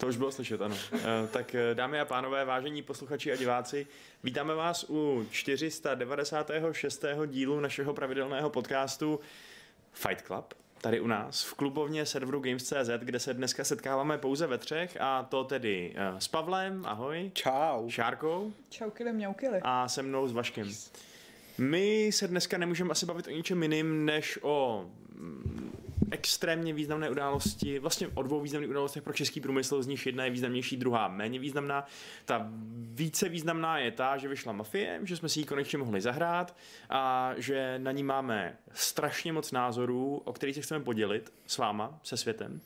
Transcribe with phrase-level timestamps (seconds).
[0.00, 0.76] To už bylo slyšet, ano.
[0.92, 0.98] Eh,
[1.32, 3.86] tak eh, dámy a pánové, vážení posluchači a diváci,
[4.24, 7.04] vítáme vás u 496.
[7.26, 9.20] dílu našeho pravidelného podcastu
[9.92, 10.54] Fight Club.
[10.80, 15.22] Tady u nás v klubovně serveru Games.cz, kde se dneska setkáváme pouze ve třech a
[15.22, 17.30] to tedy eh, s Pavlem, ahoj.
[17.34, 17.90] Čau.
[17.90, 18.52] Šárkou.
[18.70, 19.60] Čaukyle mňaukyle.
[19.62, 20.70] A se mnou s Vaškem.
[21.60, 25.72] My se dneska nemůžeme asi bavit o ničem jiným, než o mm,
[26.10, 30.30] extrémně významné události, vlastně o dvou významných událostech pro český průmysl, z nich jedna je
[30.30, 31.86] významnější, druhá méně významná.
[32.24, 36.56] Ta více významná je ta, že vyšla Mafie, že jsme si ji konečně mohli zahrát
[36.90, 42.00] a že na ní máme strašně moc názorů, o kterých se chceme podělit s váma,
[42.02, 42.60] se světem.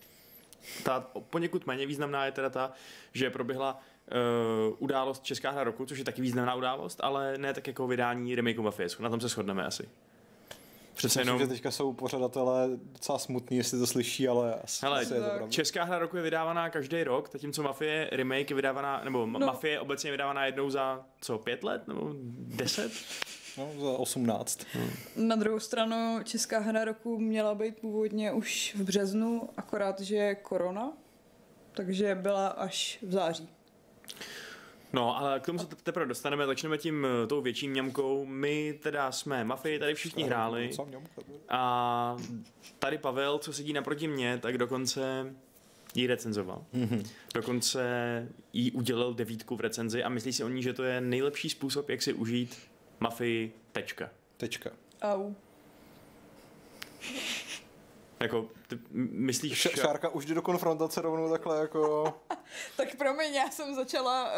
[0.83, 2.73] Ta poněkud méně významná je teda ta,
[3.13, 3.81] že proběhla
[4.13, 8.35] uh, událost Česká hra roku, což je taky významná událost, ale ne tak jako vydání
[8.35, 8.89] remakeu Mafie.
[9.01, 9.89] Na tom se shodneme asi.
[10.95, 11.39] Přece jenom...
[11.39, 15.27] že teďka jsou pořadatelé docela smutní, jestli to slyší, ale asi, Hele, asi je to
[15.27, 15.49] pravda.
[15.49, 19.39] Česká hra roku je vydávaná každý rok, zatímco Mafie remake je vydávaná, nebo no.
[19.39, 22.93] Mafie obecně je vydávaná jednou za co, pět let nebo deset?
[23.59, 24.61] No, za 18.
[24.73, 24.91] Hmm.
[25.17, 30.35] Na druhou stranu Česká hra roku měla být původně už v březnu, akorát, že je
[30.35, 30.93] korona,
[31.73, 33.49] takže byla až v září.
[34.93, 38.27] No, ale k tomu se teprve dostaneme, začneme tím eh, tou větší mňamkou.
[38.27, 40.71] My teda jsme Mafii tady všichni hráli
[41.49, 42.17] a
[42.79, 45.35] tady Pavel, co sedí naproti mě, tak dokonce
[45.95, 46.65] ji recenzoval.
[46.75, 47.07] Mm-hmm.
[47.35, 47.83] Dokonce
[48.53, 51.89] jí udělal devítku v recenzi a myslí si o ní, že to je nejlepší způsob,
[51.89, 52.57] jak si užít
[53.01, 54.11] Mafii tečka.
[54.37, 54.71] Tečka.
[55.03, 55.35] Au.
[58.21, 59.53] Jako, ty myslíš...
[59.53, 62.15] Š- šárka už jde do konfrontace rovnou takhle jako...
[62.77, 64.31] tak promiň, já jsem začala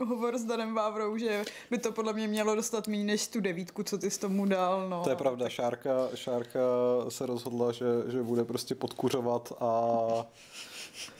[0.00, 3.40] uh, hovor s Danem Vávrou, že by to podle mě mělo dostat méně než tu
[3.40, 4.88] devítku, co ty z tomu dal.
[4.88, 5.04] No.
[5.04, 6.60] To je pravda, Šárka, Šárka
[7.08, 10.08] se rozhodla, že, že bude prostě podkuřovat a...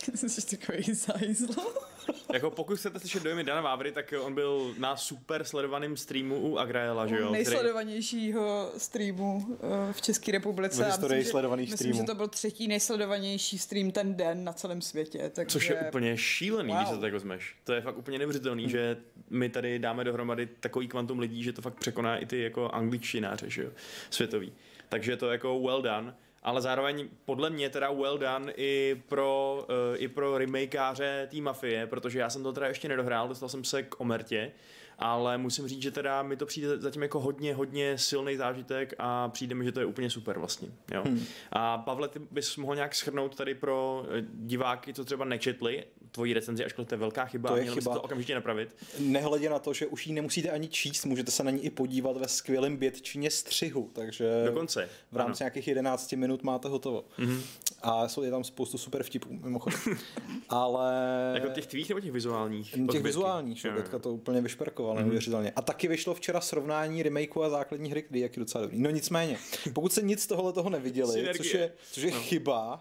[0.14, 1.89] Jsi takový zajzlo.
[2.32, 6.58] Jako pokud chcete slyšet dojmy Dana Vávry, tak on byl na super sledovaném streamu u
[6.58, 7.30] Agraela, že jo?
[7.30, 9.58] Nejsledovanějšího streamu
[9.88, 10.84] eh, v České republice.
[10.84, 11.88] V historii sledovaných streamů.
[11.88, 15.30] Myslím, že to byl třetí nejsledovanější stream ten den na celém světě.
[15.34, 15.52] Takže...
[15.52, 16.78] Což je úplně šílený, wow.
[16.78, 17.56] když se to tak vezmeš.
[17.64, 18.70] To je fakt úplně neuvěřitelný, hmm.
[18.70, 18.96] že
[19.30, 23.50] my tady dáme dohromady takový kvantum lidí, že to fakt překoná i ty jako angličtináře,
[23.50, 23.70] že jo?
[24.10, 24.52] Světový.
[24.88, 30.02] Takže to jako well done ale zároveň podle mě teda well done i pro, uh,
[30.02, 33.82] i pro remakeáře té mafie, protože já jsem to teda ještě nedohrál, dostal jsem se
[33.82, 34.52] k Omertě,
[35.00, 39.28] ale musím říct, že teda mi to přijde zatím jako hodně, hodně silný zážitek a
[39.28, 40.68] přijde mi, že to je úplně super vlastně.
[40.94, 41.02] Jo?
[41.06, 41.24] Hmm.
[41.52, 46.34] A Pavle, ty bys mohl nějak schrnout tady pro eh, diváky, co třeba nečetli, tvoji
[46.34, 47.94] recenzi, ačkoliv to je velká chyba, to je měl chyba.
[47.94, 48.76] to okamžitě napravit.
[48.98, 52.16] Nehledě na to, že už ji nemusíte ani číst, můžete se na ní i podívat
[52.16, 54.88] ve skvělém bětčině střihu, takže Dokonce.
[55.12, 55.46] v rámci ano.
[55.46, 57.04] nějakých 11 minut máte hotovo.
[57.18, 57.40] Mm-hmm.
[57.82, 59.80] A jsou je tam spoustu super vtipů, mimochodem.
[60.48, 60.92] Ale...
[61.34, 62.74] Jako těch tvých nebo těch vizuálních?
[62.90, 65.00] Těch vizuálních, že teďka to úplně vyšperkoval, mm-hmm.
[65.00, 65.52] neuvěřitelně.
[65.56, 68.78] A taky vyšlo včera srovnání remakeu a základní hry, kdy jak je docela dobrý.
[68.80, 69.38] No nicméně,
[69.72, 72.20] pokud se nic tohle toho neviděli, což je, což je no.
[72.20, 72.80] chyba,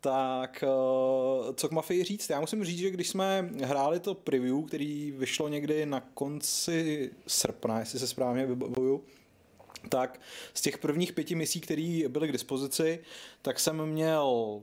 [0.00, 2.30] tak eh, co k Mafii říct?
[2.30, 7.78] Já musím říct, že když jsme hráli to preview, který vyšlo někdy na konci srpna,
[7.78, 9.04] jestli se správně vybavuju,
[9.88, 10.20] tak
[10.54, 13.00] z těch prvních pěti misí, které byly k dispozici,
[13.42, 14.62] tak jsem měl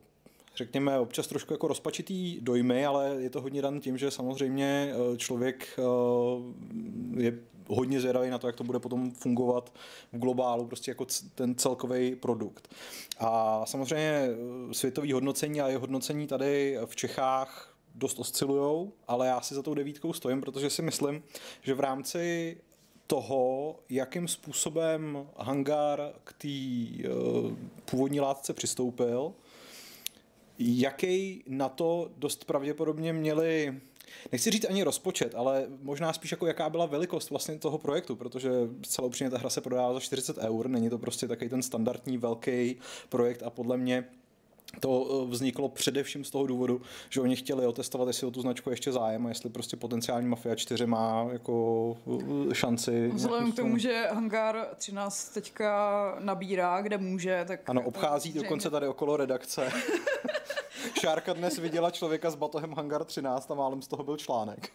[0.56, 5.18] řekněme, občas trošku jako rozpačitý dojmy, ale je to hodně dan tím, že samozřejmě eh,
[5.18, 9.74] člověk eh, je hodně zvědavý na to, jak to bude potom fungovat
[10.14, 12.70] v globálu, prostě jako ten celkový produkt.
[13.20, 19.42] A samozřejmě eh, světový hodnocení a je hodnocení tady v Čechách dost oscilujou, ale já
[19.42, 21.24] si za tou devítkou stojím, protože si myslím,
[21.62, 22.58] že v rámci
[23.14, 26.48] toho, jakým způsobem Hangar k té
[27.10, 27.52] uh,
[27.86, 29.34] původní látce přistoupil,
[30.60, 33.82] jaký na to dost pravděpodobně měli
[34.32, 38.52] nechci říct ani rozpočet, ale možná spíš jako jaká byla velikost vlastně toho projektu, protože
[38.82, 42.18] celou upřímně ta hra se prodává za 40 eur, není to prostě takový ten standardní
[42.18, 42.76] velký
[43.10, 44.06] projekt a podle mě
[44.80, 48.70] to eh, vzniklo především z toho důvodu, že oni chtěli otestovat, jestli o tu značku
[48.70, 51.98] ještě zájem a jestli prostě potenciální Mafia 4 má jako
[52.52, 53.12] eh, šanci.
[53.14, 57.70] Vzhledem k tomu, že Hangar 13 teďka nabírá, kde může, tak...
[57.70, 58.44] Ano, obchází zřejmě...
[58.44, 59.72] dokonce tady okolo redakce.
[61.00, 64.70] Šárka dnes viděla člověka s batohem Hangar 13 a málem z toho byl článek.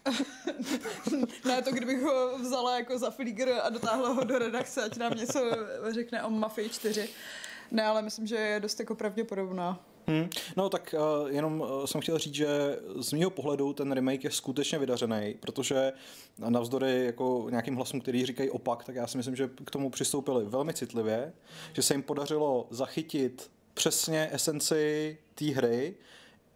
[1.45, 5.13] ne, to kdybych ho vzala jako za flíger a dotáhla ho do redakce, ať nám
[5.13, 5.39] něco
[5.89, 7.09] řekne o Mafii 4.
[7.71, 9.79] Ne, ale myslím, že je dost jako pravděpodobná.
[10.09, 10.29] Hmm.
[10.57, 14.31] No tak uh, jenom uh, jsem chtěl říct, že z mého pohledu ten remake je
[14.31, 15.93] skutečně vydařený, protože
[16.49, 20.45] navzdory jako nějakým hlasům, který říkají opak, tak já si myslím, že k tomu přistoupili
[20.45, 21.33] velmi citlivě,
[21.73, 25.95] že se jim podařilo zachytit přesně esenci té hry,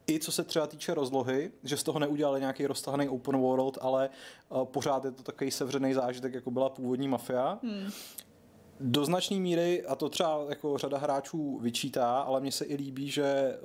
[0.09, 4.09] i co se třeba týče rozlohy, že z toho neudělali nějaký roztahaný open world, ale
[4.49, 7.59] uh, pořád je to takový sevřený zážitek, jako byla původní mafia.
[7.63, 7.91] Hmm
[8.79, 13.09] do značné míry, a to třeba jako řada hráčů vyčítá, ale mně se i líbí,
[13.09, 13.57] že eh,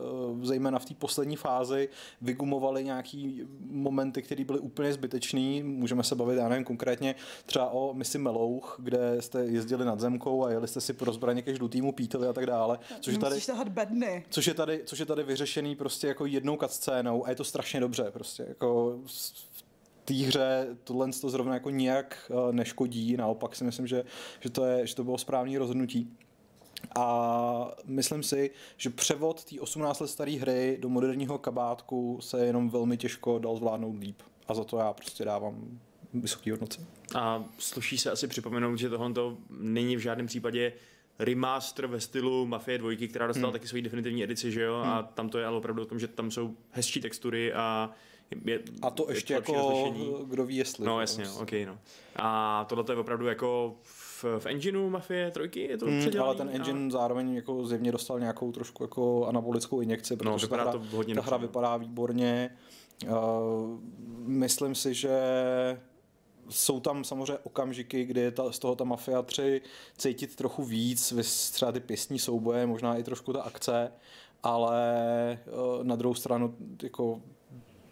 [0.42, 1.88] zejména v té poslední fázi
[2.20, 5.62] vygumovali nějaký momenty, které byly úplně zbytečný.
[5.62, 7.14] Můžeme se bavit, já nevím, konkrétně
[7.46, 11.42] třeba o misi Melouch, kde jste jezdili nad zemkou a jeli jste si pro zbraně
[11.42, 12.78] ke žlutýmu píteli a tak dále.
[13.00, 13.40] Což je tady,
[13.70, 14.24] bedny.
[14.30, 17.80] Což je tady, což je tady vyřešený prostě jako jednou cutscénou a je to strašně
[17.80, 18.44] dobře prostě.
[18.48, 18.98] Jako
[20.08, 24.04] té hře tohle to zrovna jako nijak eh, neškodí, naopak si myslím, že,
[24.40, 26.16] že, to, je, že to bylo správné rozhodnutí.
[26.98, 32.70] A myslím si, že převod té 18 let staré hry do moderního kabátku se jenom
[32.70, 34.22] velmi těžko dal zvládnout líp.
[34.48, 35.80] A za to já prostě dávám
[36.14, 36.86] vysoký hodnoce.
[37.14, 40.72] A sluší se asi připomenout, že tohle to není v žádném případě
[41.18, 43.52] remaster ve stylu Mafie 2, která dostala hmm.
[43.52, 44.80] taky svoji definitivní edici, že jo?
[44.82, 44.92] Hmm.
[44.92, 47.90] A tam to je ale opravdu o tom, že tam jsou hezčí textury a
[48.44, 50.14] je, a to ještě jako, rozlišení.
[50.24, 50.86] kdo ví jestli.
[50.86, 51.78] No jasně, no, ok, no.
[52.16, 56.50] A tohle je opravdu jako v, v engineu Mafie trojky je to hmm, Ale ten
[56.52, 56.90] engine a...
[56.90, 60.96] zároveň jako zjevně dostal nějakou trošku jako anabolickou injekci, protože no, vypadá ta hra, to
[60.96, 62.56] hodně ta hra vypadá výborně.
[63.04, 63.80] Uh,
[64.26, 65.10] myslím si, že
[66.48, 69.60] jsou tam samozřejmě okamžiky, kdy je ta, z toho ta Mafia 3
[69.98, 71.14] cítit trochu víc,
[71.52, 73.92] třeba ty pěstní souboje, možná i trošku ta akce,
[74.42, 77.20] ale uh, na druhou stranu jako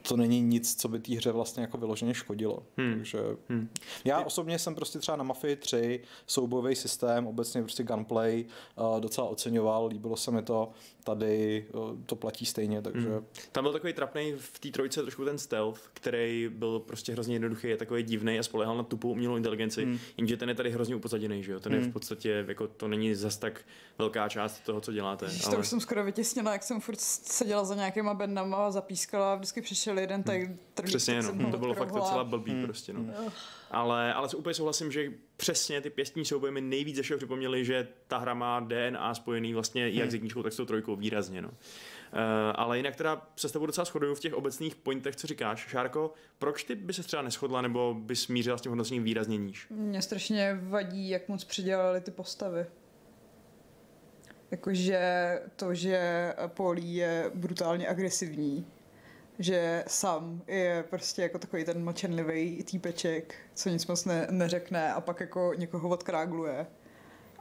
[0.09, 2.63] to není nic, co by té hře vlastně jako vyloženě škodilo.
[2.77, 2.95] Hmm.
[2.95, 3.19] Takže
[3.49, 3.69] hmm.
[4.05, 8.45] já osobně jsem prostě třeba na Mafii 3 soubojový systém, obecně prostě gunplay
[8.77, 10.71] uh, docela oceňoval, líbilo se mi to,
[11.05, 13.09] tady uh, to platí stejně, takže...
[13.09, 13.27] Hmm.
[13.53, 17.69] Tam byl takový trapný v té trojce trošku ten stealth, který byl prostě hrozně jednoduchý,
[17.69, 19.99] je takový divný a spolehal na tupou umělou inteligenci, hmm.
[20.17, 21.61] jenže ten je tady hrozně upozaděný, že jo?
[21.61, 21.83] Ten hmm.
[21.83, 23.65] je v podstatě, jako to není zas tak
[23.99, 25.27] velká část toho, co děláte.
[25.27, 25.55] Ježiš, ale...
[25.55, 29.37] To už jsem skoro vytěsnila, jak jsem furt seděla za nějakýma bandama a zapískala a
[29.37, 30.59] vždycky přišel byl jeden tak hmm.
[30.85, 32.65] Přesně, no, to bylo fakt docela blbý hmm.
[32.65, 33.01] prostě, no.
[33.01, 33.33] Hmm.
[33.71, 38.19] Ale, ale úplně souhlasím, že přesně ty pěstní souboje mi nejvíc ze připomněli, že ta
[38.19, 39.99] hra má DNA spojený vlastně hmm.
[39.99, 41.49] jak s jedničkou, tak s tou trojkou výrazně, no.
[41.49, 41.55] Uh,
[42.55, 45.67] ale jinak teda se s tebou docela shoduju v těch obecných pointech, co říkáš.
[45.69, 49.67] Šárko, proč ty by se třeba neschodla nebo by smířila s tím hodnocením výrazně níž?
[49.71, 52.67] Mně strašně vadí, jak moc předělali ty postavy.
[54.51, 55.01] Jakože
[55.57, 58.67] to, že Polí je brutálně agresivní,
[59.39, 65.01] že Sam je prostě jako takový ten mlčenlivý týpeček, co nic moc ne, neřekne a
[65.01, 66.67] pak jako někoho odkrágluje.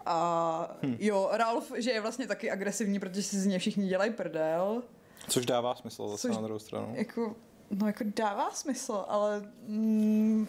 [0.05, 0.97] A hm.
[0.99, 4.83] jo, Ralph, že je vlastně taky agresivní, protože si z něj všichni dělají prdel.
[5.27, 6.93] Což dává smysl zase což, na druhou stranu.
[6.95, 7.35] Jako,
[7.69, 10.47] no jako dává smysl, ale mm,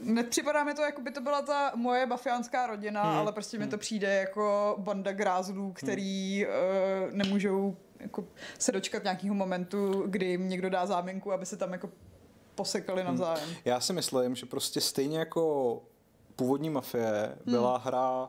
[0.00, 3.18] nepřipadá mi to, jako by to byla ta moje bafiánská rodina, hmm.
[3.18, 3.66] ale prostě hmm.
[3.66, 6.52] mi to přijde jako banda grázlů, který hmm.
[7.08, 8.24] uh, nemůžou jako
[8.58, 11.90] se dočkat nějakého momentu, kdy jim někdo dá záminku, aby se tam jako
[12.54, 13.10] posekali hmm.
[13.10, 13.48] navzájem.
[13.48, 13.56] Hmm.
[13.64, 15.82] Já si myslím, že prostě stejně jako
[16.36, 17.86] původní mafie byla hmm.
[17.86, 18.28] hra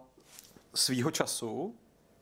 [0.75, 1.75] svýho času,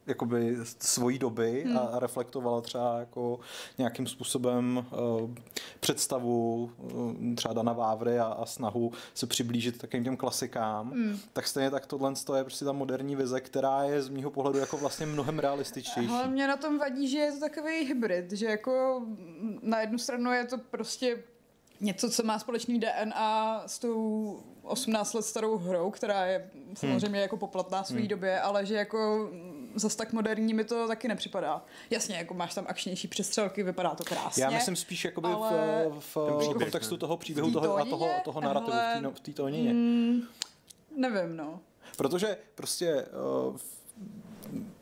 [0.07, 1.77] jakoby svojí doby hmm.
[1.77, 3.39] a reflektovala třeba jako
[3.77, 4.85] nějakým způsobem
[5.21, 5.31] uh,
[5.79, 11.19] představu uh, třeba Dana Vávry a, a snahu se přiblížit takým těm klasikám, hmm.
[11.33, 14.77] tak stejně tak tohle je prostě ta moderní vize, která je z mýho pohledu jako
[14.77, 16.09] vlastně mnohem realističtější.
[16.09, 19.01] Ale mě na tom vadí, že je to takový hybrid, že jako
[19.61, 21.23] na jednu stranu je to prostě
[21.81, 27.15] něco, co má společný DNA s tou 18 let starou hrou, která je samozřejmě hmm.
[27.15, 28.07] jako poplatná v své hmm.
[28.07, 29.29] době, ale že jako
[29.75, 31.65] zas tak moderní mi to taky nepřipadá.
[31.89, 34.43] Jasně, jako máš tam akčnější přestřelky, vypadá to krásně.
[34.43, 35.85] Já myslím spíš jakoby ale...
[35.89, 39.11] v, v, v kontextu toho příběhu toho, a toho, toho narrativu ale...
[39.13, 39.73] v té tónině.
[39.73, 40.21] Mm,
[40.97, 41.59] nevím, no.
[41.97, 43.05] Protože prostě
[43.47, 43.57] uh,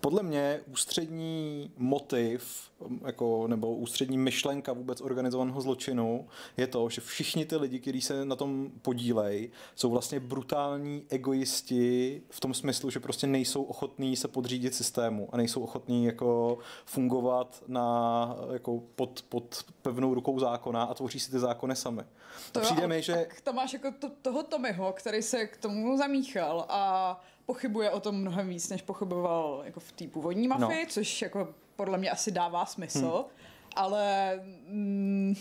[0.01, 2.71] podle mě ústřední motiv
[3.05, 6.27] jako, nebo ústřední myšlenka vůbec organizovaného zločinu
[6.57, 12.21] je to, že všichni ty lidi, kteří se na tom podílejí, jsou vlastně brutální egoisti
[12.29, 17.63] v tom smyslu, že prostě nejsou ochotní se podřídit systému a nejsou ochotní jako fungovat
[17.67, 22.03] na, jako pod, pod pevnou rukou zákona a tvoří si ty zákony sami.
[22.51, 23.13] To přijde jo, mi, že...
[23.13, 27.99] Tak tam máš jako to, toho Tomyho, který se k tomu zamíchal a pochybuje o
[27.99, 30.89] tom mnohem víc, než pochyboval jako v té původní mafii, no.
[30.89, 33.45] což jako podle mě asi dává smysl, hmm.
[33.75, 34.33] ale
[34.67, 35.35] mm,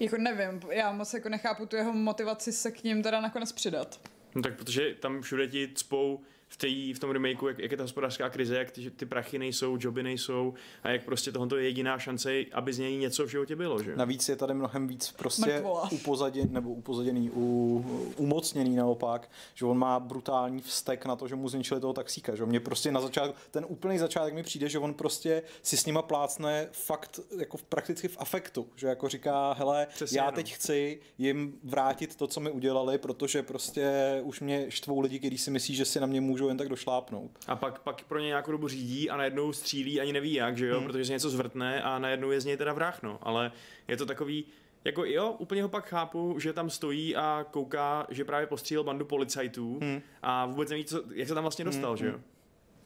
[0.00, 4.00] jako nevím, já moc jako nechápu tu jeho motivaci se k ním teda nakonec přidat.
[4.34, 6.20] No tak protože tam všude ti cpou
[6.52, 9.38] v, tý, v tom remakeu, jak, jak je ta hospodářská krize, jak ty, ty prachy
[9.38, 13.28] nejsou, joby nejsou a jak prostě tohle je jediná šance, aby z něj něco v
[13.28, 13.82] životě bylo.
[13.82, 13.96] Že?
[13.96, 17.84] Navíc je tady mnohem víc prostě upozaděn, nebo upozaděný, u,
[18.16, 22.36] umocněný naopak, že on má brutální vztek na to, že mu zničili toho taxíka.
[22.36, 22.46] Že?
[22.46, 26.02] Mě prostě na začátku, ten úplný začátek mi přijde, že on prostě si s nima
[26.02, 31.58] plácne fakt jako prakticky v afektu, že jako říká, hele, Přesně já teď chci jim
[31.64, 35.84] vrátit to, co mi udělali, protože prostě už mě štvou lidi, kteří si myslí, že
[35.84, 37.30] si na mě můžou jen tak došlápnout.
[37.46, 40.66] A pak, pak pro ně nějakou dobu řídí a najednou střílí, ani neví jak, že
[40.66, 40.86] jo, hmm.
[40.86, 43.18] protože se něco zvrtne a najednou je z něj teda vrah, no.
[43.22, 43.52] Ale
[43.88, 44.44] je to takový,
[44.84, 49.04] jako jo, úplně ho pak chápu, že tam stojí a kouká, že právě postřílel bandu
[49.04, 50.02] policajtů hmm.
[50.22, 51.98] a vůbec neví, co, jak se tam vlastně dostal, hmm.
[51.98, 52.12] že jo.
[52.12, 52.22] Hmm.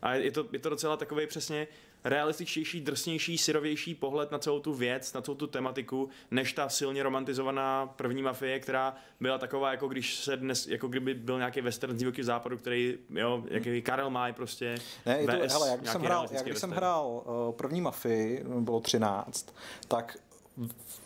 [0.03, 1.67] A je to, je to docela takový přesně
[2.05, 7.03] realističtější, drsnější, syrovější pohled na celou tu věc, na celou tu tematiku, než ta silně
[7.03, 11.97] romantizovaná první mafie, která byla taková, jako když se dnes, jako kdyby byl nějaký western
[11.97, 14.75] z divoký západu, který, jo, jaký Karel Máj prostě.
[15.07, 18.81] Ne, to, hele, jak když jsem hrál, jak když jsem hrál uh, první mafii, bylo
[18.81, 19.55] 13,
[19.89, 20.19] tak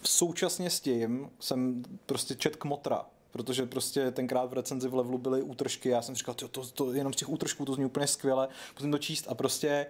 [0.02, 5.42] současně s tím jsem prostě čet kmotra, protože prostě tenkrát v recenzi v levelu byly
[5.42, 8.48] útržky, já jsem říkal, to, to, to jenom z těch útržků to zní úplně skvěle,
[8.74, 9.86] musím to číst a prostě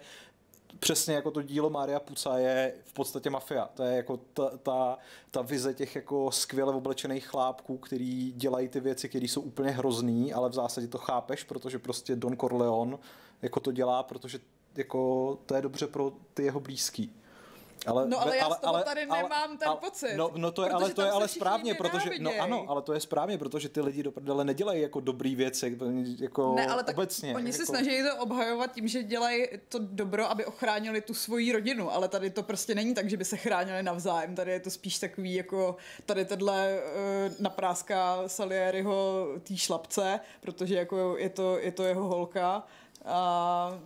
[0.79, 3.69] přesně jako to dílo Mária Puca je v podstatě mafia.
[3.73, 4.97] To je jako ta, ta,
[5.31, 10.33] ta vize těch jako skvěle oblečených chlápků, který dělají ty věci, které jsou úplně hrozný,
[10.33, 12.97] ale v zásadě to chápeš, protože prostě Don Corleone
[13.41, 14.39] jako to dělá, protože
[14.75, 17.20] jako to je dobře pro ty jeho blízký.
[17.85, 20.15] Ale, no ale já ale, z toho tady ale, nemám ale, ten ale, pocit.
[20.15, 22.99] No, no to je, ale to je ale správně, protože, no ano, ale to je
[22.99, 25.77] správně, protože ty lidi do prdele nedělají jako dobrý věci,
[26.19, 27.35] jako ne, ale tak obecně.
[27.35, 27.57] Oni jako...
[27.57, 32.07] se snaží to obhajovat tím, že dělají to dobro, aby ochránili tu svoji rodinu, ale
[32.07, 35.33] tady to prostě není tak, že by se chránili navzájem, tady je to spíš takový
[35.33, 42.07] jako tady tenhle uh, napráská Salieriho tý šlapce, protože jako je to, je to jeho
[42.07, 42.63] holka
[43.05, 43.79] a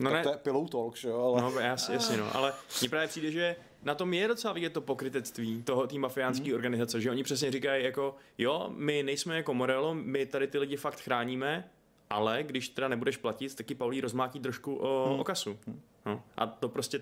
[0.00, 0.22] No ne.
[0.22, 1.22] to je pillow talk, že jo?
[1.22, 1.42] Ale...
[1.42, 2.36] No jasně, jasně, no.
[2.36, 6.48] Ale mně právě přijde, že na tom je docela vidět to pokrytectví toho té mafiánské
[6.48, 6.54] mm.
[6.54, 10.76] organizace, že oni přesně říkají jako, jo, my nejsme jako Morello, my tady ty lidi
[10.76, 11.70] fakt chráníme,
[12.10, 15.20] ale když teda nebudeš platit, taky Paulí rozmátí trošku o, mm.
[15.20, 15.58] o kasu.
[16.06, 16.22] No.
[16.36, 17.00] A to prostě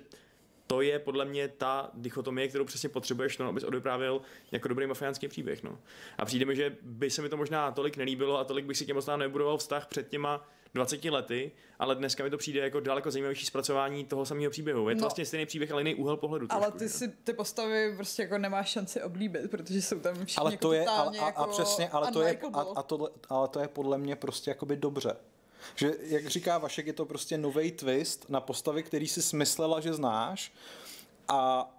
[0.67, 4.21] to je podle mě ta dichotomie, kterou přesně potřebuješ, no, abys odvyprávěl
[4.53, 5.63] jako dobrý mafiánský příběh.
[5.63, 5.79] No.
[6.19, 8.87] A přijde mi, že by se mi to možná tolik nelíbilo a tolik bych si
[8.87, 13.11] těm možná nebudoval vztah před těma 20 lety, ale dneska mi to přijde jako daleko
[13.11, 14.89] zajímavější zpracování toho samého příběhu.
[14.89, 16.47] Je to no, vlastně stejný příběh, ale jiný úhel pohledu.
[16.51, 20.41] Ale trošku, ty si ty postavy prostě jako nemáš šanci oblíbit, protože jsou tam všichni
[20.41, 23.49] ale to jako je, a, a, a, přesně, ale to je, a, a tohle, ale
[23.49, 25.17] to je podle mě prostě jakoby dobře.
[25.75, 29.95] Že, jak říká Vašek, je to prostě nový twist na postavy, který si smyslela, že
[29.95, 30.53] znáš
[31.29, 31.71] a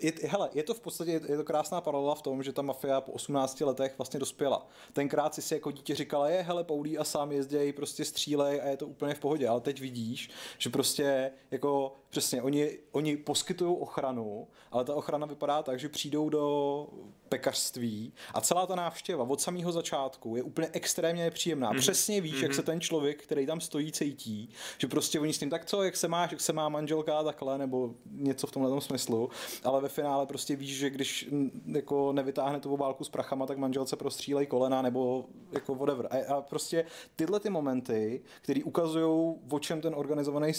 [0.00, 3.00] je, hele, je to v podstatě, je to krásná paralela v tom, že ta mafia
[3.00, 4.66] po 18 letech vlastně dospěla.
[4.92, 8.68] Tenkrát si si jako dítě říkala, je, hele, Paulí a sám jezdějí, prostě střílej a
[8.68, 13.76] je to úplně v pohodě, ale teď vidíš, že prostě jako přesně, oni, oni poskytují
[13.80, 16.86] ochranu, ale ta ochrana vypadá tak, že přijdou do
[17.28, 21.72] pekařství a celá ta návštěva od samého začátku je úplně extrémně nepříjemná.
[21.72, 21.78] Mm-hmm.
[21.78, 22.42] Přesně víš, mm-hmm.
[22.42, 25.82] jak se ten člověk, který tam stojí, cítí, že prostě oni s tím tak co,
[25.82, 29.30] jak se máš, jak se má manželka takhle, nebo něco v tomhle smyslu,
[29.64, 31.28] ale ve finále prostě víš, že když
[31.66, 36.08] jako nevytáhne tu obálku s prachama, tak manželce prostřílej kolena nebo jako whatever.
[36.10, 36.84] A, a prostě
[37.16, 40.52] tyhle ty momenty, které ukazují, o čem ten organizovaný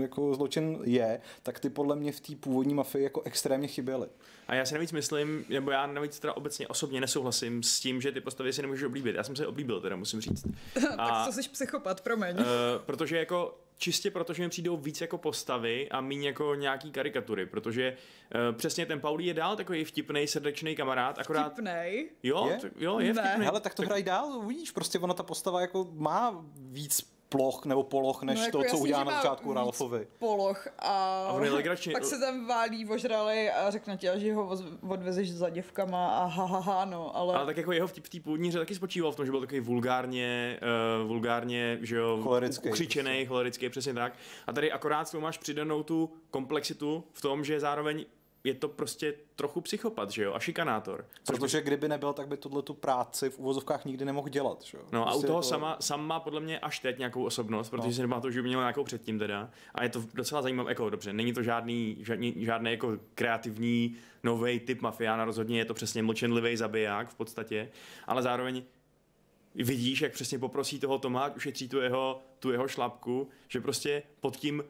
[0.00, 4.08] jako zločin je, tak ty podle mě v té původní mafii jako extrémně chyběly.
[4.48, 8.12] A já si navíc myslím, nebo já navíc teda obecně osobně nesouhlasím s tím, že
[8.12, 9.16] ty postavy si nemůžeš oblíbit.
[9.16, 10.46] Já jsem se oblíbil, teda musím říct.
[10.98, 12.36] A, tak to jsi psychopat, promiň.
[12.36, 12.44] Uh,
[12.86, 17.96] protože jako čistě protože mi přijdou víc jako postavy a méně jako nějaký karikatury, protože
[18.50, 21.52] uh, přesně ten Paulí je dál takový vtipný, srdečný kamarád, akorát...
[21.52, 22.10] Vtipnej?
[22.22, 22.56] Jo, je?
[22.56, 23.44] T- jo, je vtipný.
[23.44, 27.82] Hele, tak to hraj dál, uvidíš, prostě ona ta postava jako má víc ploch nebo
[27.82, 30.06] poloch, než no, jako to, co udělá na začátku Ralfovi.
[30.18, 34.58] Poloch a, a pak se tam válí ožrali a řekne ti, že ho
[34.88, 37.34] odvezeš za děvkama a ha, ha, ha no, ale...
[37.34, 39.40] Ale tak jako jeho vtip v té původní hře taky spočíval v tom, že byl
[39.40, 40.60] takový vulgárně,
[41.02, 43.26] uh, vulgárně, že jo, cholerický, ukřičený, prostě.
[43.26, 44.12] cholerický, přesně tak.
[44.46, 48.04] A tady akorát s máš přidanou tu komplexitu v tom, že zároveň
[48.44, 51.06] je to prostě trochu psychopat, že jo, a šikanátor.
[51.26, 54.84] Protože kdyby nebyl, tak by tohle tu práci v uvozovkách nikdy nemohl dělat, že jo.
[54.92, 55.48] No prostě a u prostě toho to...
[55.48, 57.92] sama, sam má podle mě až teď nějakou osobnost, protože no.
[57.92, 59.50] si nemá to, že by měl nějakou předtím teda.
[59.74, 64.60] A je to docela zajímavé, jako dobře, není to žádný, žádný, žádný jako kreativní nový
[64.60, 67.70] typ mafiána, rozhodně je to přesně mlčenlivý zabiják v podstatě,
[68.06, 68.62] ale zároveň
[69.54, 74.36] vidíš, jak přesně poprosí toho Toma, ušetří tu jeho, tu jeho šlapku, že prostě pod
[74.36, 74.64] tím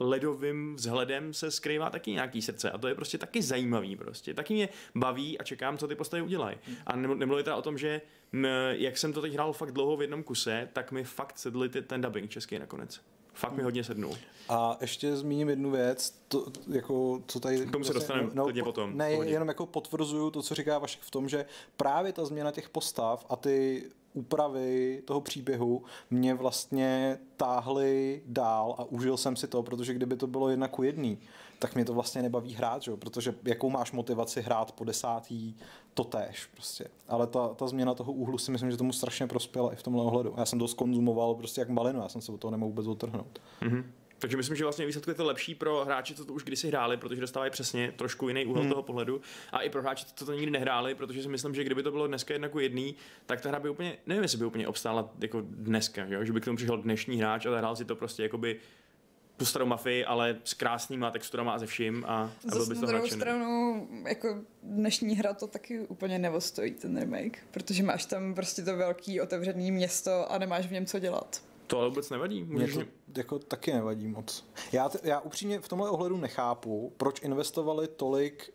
[0.00, 4.34] ledovým vzhledem se skrývá taky nějaký srdce a to je prostě taky zajímavý prostě.
[4.34, 6.56] Taky mě baví a čekám, co ty postavy udělají.
[6.86, 8.00] A nemluvím teda o tom, že
[8.32, 11.68] m, jak jsem to teď hrál fakt dlouho v jednom kuse, tak mi fakt sedli
[11.68, 13.00] ten dubbing český nakonec.
[13.34, 14.16] Fakt mi hodně sednul.
[14.48, 17.66] A ještě zmíním jednu věc, to, jako, co tady...
[17.66, 18.96] K tomu se vlastně- dostaneme no, po, potom.
[18.96, 19.30] Ne, pohodě.
[19.30, 23.26] jenom jako potvrzuju to, co říká Vašek v tom, že právě ta změna těch postav
[23.28, 23.84] a ty
[24.16, 30.26] úpravy toho příběhu mě vlastně táhly dál a užil jsem si to, protože kdyby to
[30.26, 31.18] bylo jedna ku jedný,
[31.58, 32.96] tak mě to vlastně nebaví hrát, že?
[32.96, 35.54] protože jakou máš motivaci hrát po desátý,
[35.94, 36.88] to též prostě.
[37.08, 40.04] Ale ta, ta změna toho úhlu si myslím, že tomu strašně prospěla i v tomhle
[40.04, 40.34] ohledu.
[40.36, 43.40] Já jsem to skonzumoval prostě jak malinu, já jsem se od toho nemohl vůbec otrhnout.
[43.62, 43.84] Mm-hmm.
[44.26, 46.96] Takže myslím, že vlastně výsledku je to lepší pro hráče, co to už kdysi hráli,
[46.96, 48.70] protože dostávají přesně trošku jiný úhel hmm.
[48.70, 49.20] toho pohledu.
[49.52, 52.06] A i pro hráče, co to nikdy nehráli, protože si myslím, že kdyby to bylo
[52.06, 52.94] dneska jednak jedný,
[53.26, 56.24] tak ta hra by úplně, nevím, jestli by úplně obstála jako dneska, jo?
[56.24, 58.60] že by k tomu přišel dnešní hráč a hrál si to prostě jakoby
[59.36, 62.86] tu starou mafii, ale s krásnýma texturama a ze vším a, a byl by to
[62.86, 68.62] druhou stranu, jako dnešní hra to taky úplně nevostojí ten remake, protože máš tam prostě
[68.62, 71.42] to velký otevřený město a nemáš v něm co dělat.
[71.66, 72.44] To ale vůbec nevadí.
[72.44, 74.44] Můžeš Mě to jako taky nevadí moc.
[74.72, 78.52] Já, t- já upřímně v tomhle ohledu nechápu, proč investovali tolik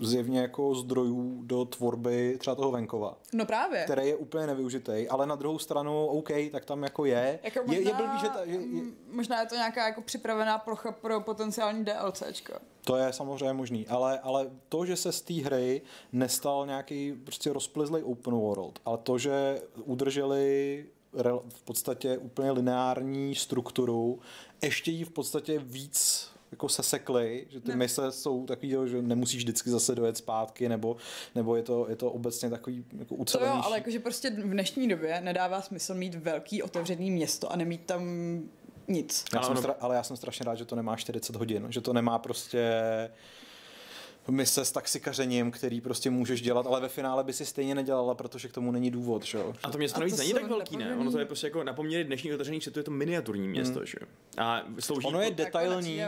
[0.00, 3.16] zjevně jako zdrojů do tvorby třeba toho venkova.
[3.32, 3.84] No právě.
[3.84, 7.38] Který je úplně nevyužitý, ale na druhou stranu, OK, tak tam jako je.
[7.42, 10.58] Jako možná, je, je blbý, že ta, je, je, možná je to nějaká jako připravená
[10.58, 12.52] plocha pro potenciální DLCčko.
[12.84, 17.52] To je samozřejmě možný, ale, ale to, že se z té hry nestal nějaký prostě
[17.52, 20.86] rozplizlej open world, ale to, že udrželi
[21.48, 24.20] v podstatě úplně lineární strukturu,
[24.62, 27.76] ještě ji v podstatě víc jako sesekli, že ty ne.
[27.76, 30.96] mise jsou takový, že nemusíš vždycky zase dojet zpátky, nebo,
[31.34, 33.52] nebo je, to, je to obecně takový jako ucelenější.
[33.52, 37.56] To jo, ale jakože prostě v dnešní době nedává smysl mít velký otevřený město a
[37.56, 38.02] nemít tam
[38.88, 39.24] nic.
[39.34, 41.80] Já ale, jsem stra- ale já jsem strašně rád, že to nemá 40 hodin, že
[41.80, 42.70] to nemá prostě
[44.30, 48.48] mise s taxikařením, který prostě můžeš dělat, ale ve finále by si stejně nedělala, protože
[48.48, 50.96] k tomu není důvod, že A to město navíc není tak velký, ne?
[50.96, 53.50] Ono to je prostě jako na poměry dnešních otevřených světů je to miniaturní hmm.
[53.50, 53.86] město, hmm.
[53.86, 53.98] že?
[54.38, 56.00] A slouží ono je detailní.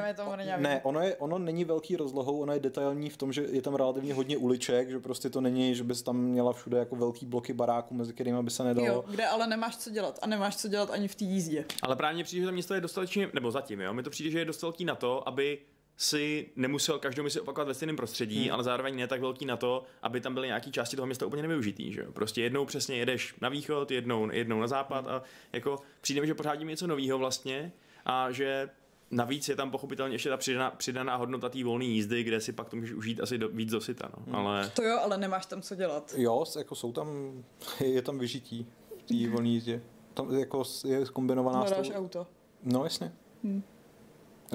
[0.56, 3.74] Ne, ono, je, ono není velký rozlohou, ono je detailní v tom, že je tam
[3.74, 7.52] relativně hodně uliček, že prostě to není, že bys tam měla všude jako velký bloky
[7.52, 8.86] baráků, mezi kterými by se nedalo.
[8.86, 11.64] Jo, kde ale nemáš co dělat a nemáš co dělat ani v té jízdě.
[11.82, 14.38] Ale právě přijde, že to město je dostatečně, nebo zatím, jo, mi to přijde, že
[14.38, 15.58] je dost velký na to, aby
[16.02, 18.52] si nemusel každou misi opakovat ve stejném prostředí, hmm.
[18.52, 21.42] ale zároveň ne tak velký na to, aby tam byly nějaké části toho města úplně
[21.42, 21.92] nevyužitý.
[21.92, 22.02] Že?
[22.12, 26.34] Prostě jednou přesně jedeš na východ, jednou, jednou na západ a jako přijde mi, že
[26.34, 27.72] pořád něco nového vlastně
[28.04, 28.68] a že
[29.10, 32.68] Navíc je tam pochopitelně ještě ta přidaná, přidaná hodnota té volné jízdy, kde si pak
[32.68, 34.22] to můžeš užít asi do, víc do syta, no.
[34.26, 34.34] Hmm.
[34.34, 34.70] Ale...
[34.74, 36.14] To jo, ale nemáš tam co dělat.
[36.16, 37.08] Jo, jako jsou tam,
[37.80, 38.66] je tam vyžití
[38.98, 39.82] v té volné jízdě.
[40.14, 42.26] Tam jako je kombinovaná Hledáš auto.
[42.62, 43.12] No jasně.
[43.44, 43.62] Hmm.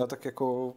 [0.04, 0.74] A tak jako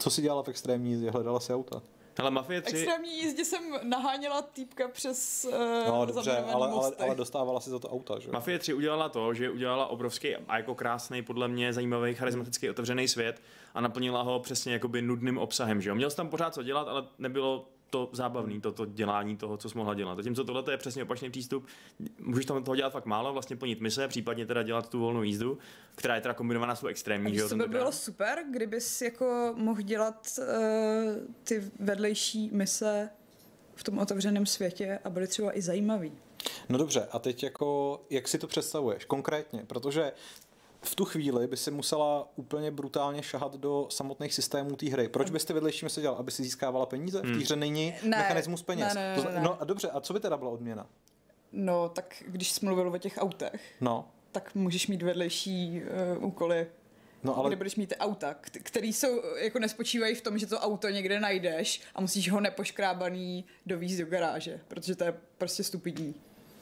[0.00, 1.10] co si dělala v extrémní jízdě?
[1.10, 1.82] Hledala si auta?
[2.18, 2.76] Ale Mafie 3...
[2.76, 5.54] extrémní jízdě jsem naháněla týpka přes uh,
[5.88, 8.30] No dobře, ale, ale, ale, dostávala si za to auta, že?
[8.30, 13.08] Mafie 3 udělala to, že udělala obrovský a jako krásný, podle mě zajímavý, charismatický, otevřený
[13.08, 13.42] svět
[13.74, 15.94] a naplnila ho přesně jakoby nudným obsahem, že jo?
[15.94, 19.78] Měl jsi tam pořád co dělat, ale nebylo to zábavný, toto dělání toho, co jsi
[19.78, 20.16] mohla dělat.
[20.16, 21.66] Zatímco tohle je přesně opačný přístup.
[22.18, 25.58] Můžeš tam toho dělat fakt málo, vlastně plnit mise, případně teda dělat tu volnou jízdu,
[25.94, 27.40] která je teda kombinovaná s extrémní.
[27.40, 30.44] A to by bylo super, kdybys jako mohl dělat uh,
[31.44, 33.10] ty vedlejší mise
[33.74, 36.12] v tom otevřeném světě a byly třeba i zajímavý.
[36.68, 39.64] No dobře, a teď jako, jak si to představuješ konkrétně?
[39.66, 40.12] Protože
[40.82, 45.08] v tu chvíli by si musela úplně brutálně šahat do samotných systémů té hry.
[45.08, 46.16] Proč byste vedlejší se dělal?
[46.16, 47.18] Aby si získávala peníze?
[47.18, 47.40] V té hmm.
[47.40, 48.94] hře není ne, mechanismus peněz.
[48.94, 49.40] Ne, ne, ne, ne.
[49.40, 50.86] No a dobře, a co by teda byla odměna?
[51.52, 54.08] No, tak když jsi mluvil o těch autech, no.
[54.32, 55.82] tak můžeš mít vedlejší
[56.18, 56.66] uh, úkoly
[57.22, 57.48] No, ale...
[57.48, 61.20] kde budeš mít ty auta, který jsou, jako nespočívají v tom, že to auto někde
[61.20, 66.14] najdeš a musíš ho nepoškrábaný dovízt do garáže, protože to je prostě stupidní.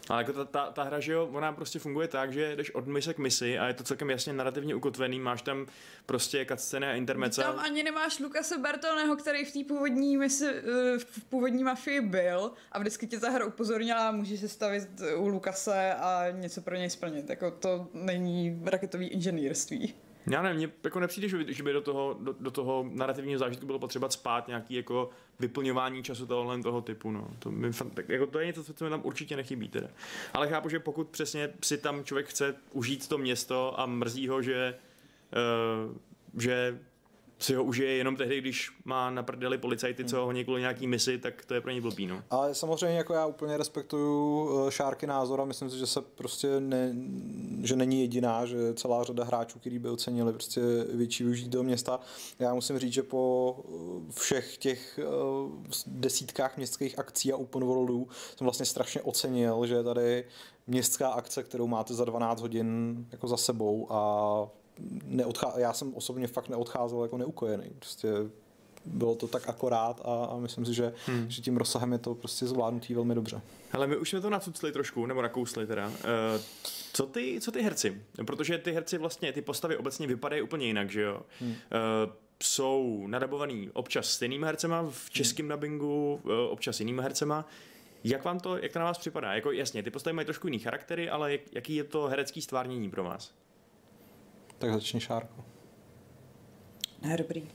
[0.09, 2.87] Ale jako ta, ta, ta hra, že jo, ona prostě funguje tak, že jdeš od
[2.87, 5.67] mise k misi a je to celkem jasně narrativně ukotvený, máš tam
[6.07, 7.43] prostě cutscény a intermece.
[7.43, 12.53] Tam ani nemáš Lukase Bertoneho, který v té původní misi, eh, v původní mafii byl
[12.73, 16.91] a vždycky tě ta hra upozornila, můžeš se stavit u Lukase a něco pro něj
[16.91, 17.31] splnit.
[17.31, 19.95] Jako to není raketový inženýrství.
[20.31, 23.39] Já nevím, mně jako nepřijde, že by, že by do, toho, do, do toho narrativního
[23.39, 27.11] zážitku bylo potřeba spát nějaký jako vyplňování času tohohle toho typu.
[27.11, 27.29] No.
[27.39, 29.69] To, mi, tak, jako to je něco, co mi tam určitě nechybí.
[29.69, 29.89] Teda.
[30.35, 34.43] Ale chápu, že pokud přesně si tam člověk chce užít to město a mrzí ho,
[34.43, 34.75] že,
[35.87, 35.97] uh,
[36.41, 36.79] že
[37.39, 41.19] si ho užije jenom tehdy, když má na prdeli policajty, co ho kvůli nějaký misi,
[41.19, 42.07] tak to je pro ně blbý.
[42.07, 42.23] No.
[42.31, 46.61] Ale samozřejmě jako já úplně respektuju eh, Šárky názor a myslím si, že se prostě
[46.61, 46.95] ne,
[47.63, 50.61] že není jediná, že celá řada hráčů, kteří by ocenili prostě
[50.93, 52.01] větší využít do města.
[52.39, 55.01] Já musím říct, že po eh, všech těch
[55.45, 55.53] uh,
[55.87, 60.25] desítkách městských akcí a open worldů jsem vlastně strašně ocenil, že tady
[60.67, 64.49] městská akce, kterou máte za 12 hodin jako za sebou a
[65.05, 67.71] neodchá- já jsem osobně fakt neodcházel jako neukojený.
[67.79, 68.09] Prostě
[68.85, 71.31] bylo to tak akorát a, a myslím si, že, hmm.
[71.31, 73.41] že tím rozsahem je to prostě zvládnutý velmi dobře.
[73.73, 75.89] Ale my už jsme to nacucli trošku, nebo nakousli teda.
[75.89, 75.95] Uh,
[76.93, 78.03] co ty, co ty herci?
[78.27, 81.23] Protože ty herci vlastně, ty postavy obecně vypadají úplně jinak, že jo?
[81.41, 81.51] Hmm.
[81.51, 81.57] Uh,
[82.43, 85.51] jsou nadabovaný občas stejnými hercema v českém hmm.
[85.51, 87.49] dubbingu, uh, občas jinými hercema.
[88.05, 89.35] Jak vám to, jak to na vás připadá?
[89.35, 92.91] Jako jasně, ty postavy mají trošku jiný charaktery, ale jak, jaký je to herecký stvárnění
[92.91, 93.33] pro vás?
[94.59, 95.45] Tak začni Šárko.
[97.03, 97.43] Ne, dobrý.
[97.43, 97.49] Uh,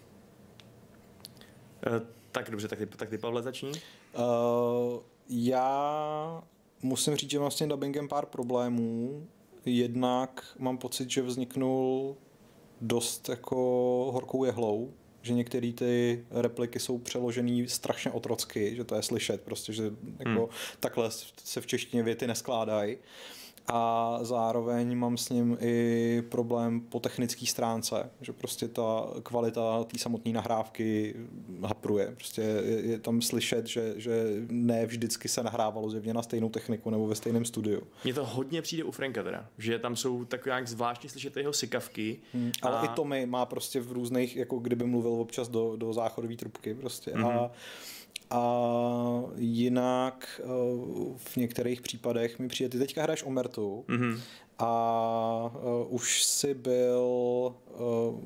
[2.32, 3.70] tak dobře, tak ty, tak ty Pavle začni.
[3.70, 6.44] Uh, já
[6.82, 9.28] musím říct, že mám s tím dubbingem pár problémů.
[9.66, 12.18] Jednak mám pocit, že vzniknul
[12.82, 13.56] dost jako
[14.14, 19.74] horkou jehlou, že některé ty repliky jsou přeložené strašně otrocky, že to je slyšet prostě,
[19.74, 19.84] že
[20.20, 20.50] jako hmm.
[20.80, 21.12] takhle
[21.44, 22.96] se v češtině věty neskládají.
[22.96, 23.02] Uh,
[23.68, 30.00] a zároveň mám s ním i problém po technické stránce, že prostě ta kvalita té
[30.00, 31.16] samotné nahrávky
[31.64, 32.14] hapruje.
[32.16, 36.90] Prostě je, je tam slyšet, že, že ne vždycky se nahrávalo zjevně na stejnou techniku
[36.90, 37.82] nebo ve stejném studiu.
[38.04, 41.54] Mně to hodně přijde u Franka teda, že tam jsou tak nějak zvláštně slyšet jeho
[41.54, 42.20] sykavky.
[42.34, 42.68] Hmm, a...
[42.68, 46.74] Ale i Tommy má prostě v různých, jako kdyby mluvil občas do, do záchodové trubky
[46.74, 47.12] prostě.
[47.12, 47.40] Mm-hmm.
[47.40, 47.52] A
[48.30, 48.44] a
[49.36, 50.48] jinak eh,
[51.18, 53.86] v některých případech mi přijde, ty teďka hraješ Omertu.
[53.88, 54.20] Mm-hmm
[54.60, 58.20] a uh, už si byl uh,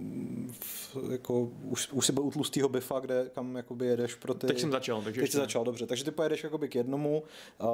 [0.52, 4.48] v, jako, už, už si byl u tlustého bifa, kde kam jakoby jedeš pro ty...
[4.48, 5.86] Teď jsem začal, takže Teď jsi začal, dobře.
[5.86, 7.24] Takže ty pojedeš jakoby k jednomu
[7.58, 7.68] uh,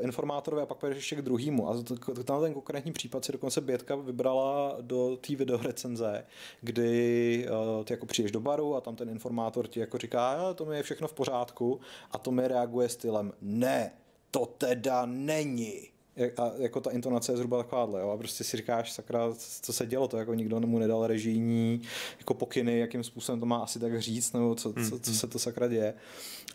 [0.00, 1.68] informátorovi a pak pojedeš ještě k druhému.
[1.68, 1.82] A
[2.24, 6.24] tam ten konkrétní případ si dokonce Bětka vybrala do té videorecenze,
[6.60, 10.64] kdy uh, ty jako přijdeš do baru a tam ten informátor ti jako říká, to
[10.64, 13.92] mi je všechno v pořádku a to mi reaguje stylem, ne,
[14.30, 15.95] to teda není
[16.36, 18.10] a jako ta intonace je zhruba takováhle, jo?
[18.10, 19.20] a prostě si říkáš, sakra,
[19.62, 21.82] co se dělo, to jako nikdo mu nedal režijní
[22.18, 25.18] jako pokyny, jakým způsobem to má asi tak říct, nebo co, co, co hmm.
[25.18, 25.94] se to sakra děje.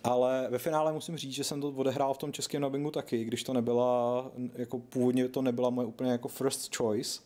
[0.03, 3.43] Ale ve finále musím říct, že jsem to odehrál v tom českém dubbingu taky, když
[3.43, 7.21] to nebyla, jako původně to nebyla moje úplně jako first choice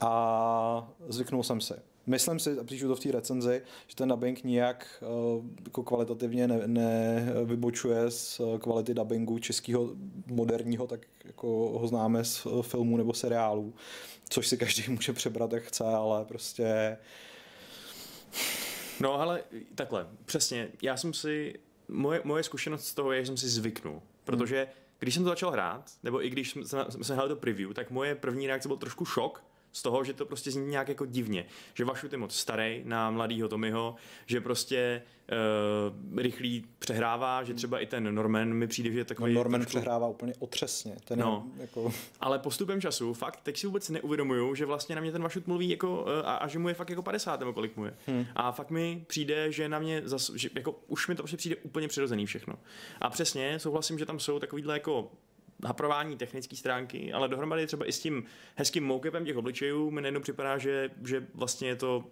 [0.00, 1.74] a zvyknul jsem si.
[2.06, 5.04] Myslím si, a píšu to v té recenzi, že ten dubbing nijak
[5.36, 9.90] uh, jako kvalitativně nevybočuje ne z uh, kvality dubbingu českého
[10.26, 11.46] moderního, tak jako
[11.78, 13.74] ho známe z uh, filmů nebo seriálů,
[14.28, 16.96] což si každý může přebrat, jak chce, ale prostě...
[19.00, 19.42] No ale
[19.74, 21.54] takhle, přesně, já jsem si,
[21.88, 24.72] moje, moje zkušenost z toho je, že jsem si zvyknul, protože hmm.
[24.98, 28.14] když jsem to začal hrát, nebo i když jsme, jsme hrál to preview, tak moje
[28.14, 31.46] první reakce byl trošku šok, z toho, že to prostě zní nějak jako divně.
[31.74, 33.94] Že Vašut je moc starý na mladýho Tommyho,
[34.26, 35.02] že prostě
[36.12, 39.34] uh, rychlý přehrává, že třeba i ten Norman mi přijde, že je takový...
[39.34, 39.78] No, Norman trošku...
[39.78, 40.96] přehrává úplně otřesně.
[41.04, 41.46] Ten no.
[41.54, 41.92] je, jako...
[42.20, 45.68] Ale postupem času, fakt, teď si vůbec neuvědomuju, že vlastně na mě ten Vašut mluví
[45.68, 47.94] jako, uh, a, a, že mu je fakt jako 50 nebo kolik mu je.
[48.06, 48.26] Hmm.
[48.34, 51.56] A fakt mi přijde, že na mě zas, že jako už mi to prostě přijde
[51.56, 52.54] úplně přirozený všechno.
[53.00, 55.10] A přesně souhlasím, že tam jsou takovýhle jako
[55.66, 60.20] haprování technické stránky, ale dohromady třeba i s tím hezkým moukepem těch obličejů mi najednou
[60.20, 62.04] připadá, že, že vlastně je to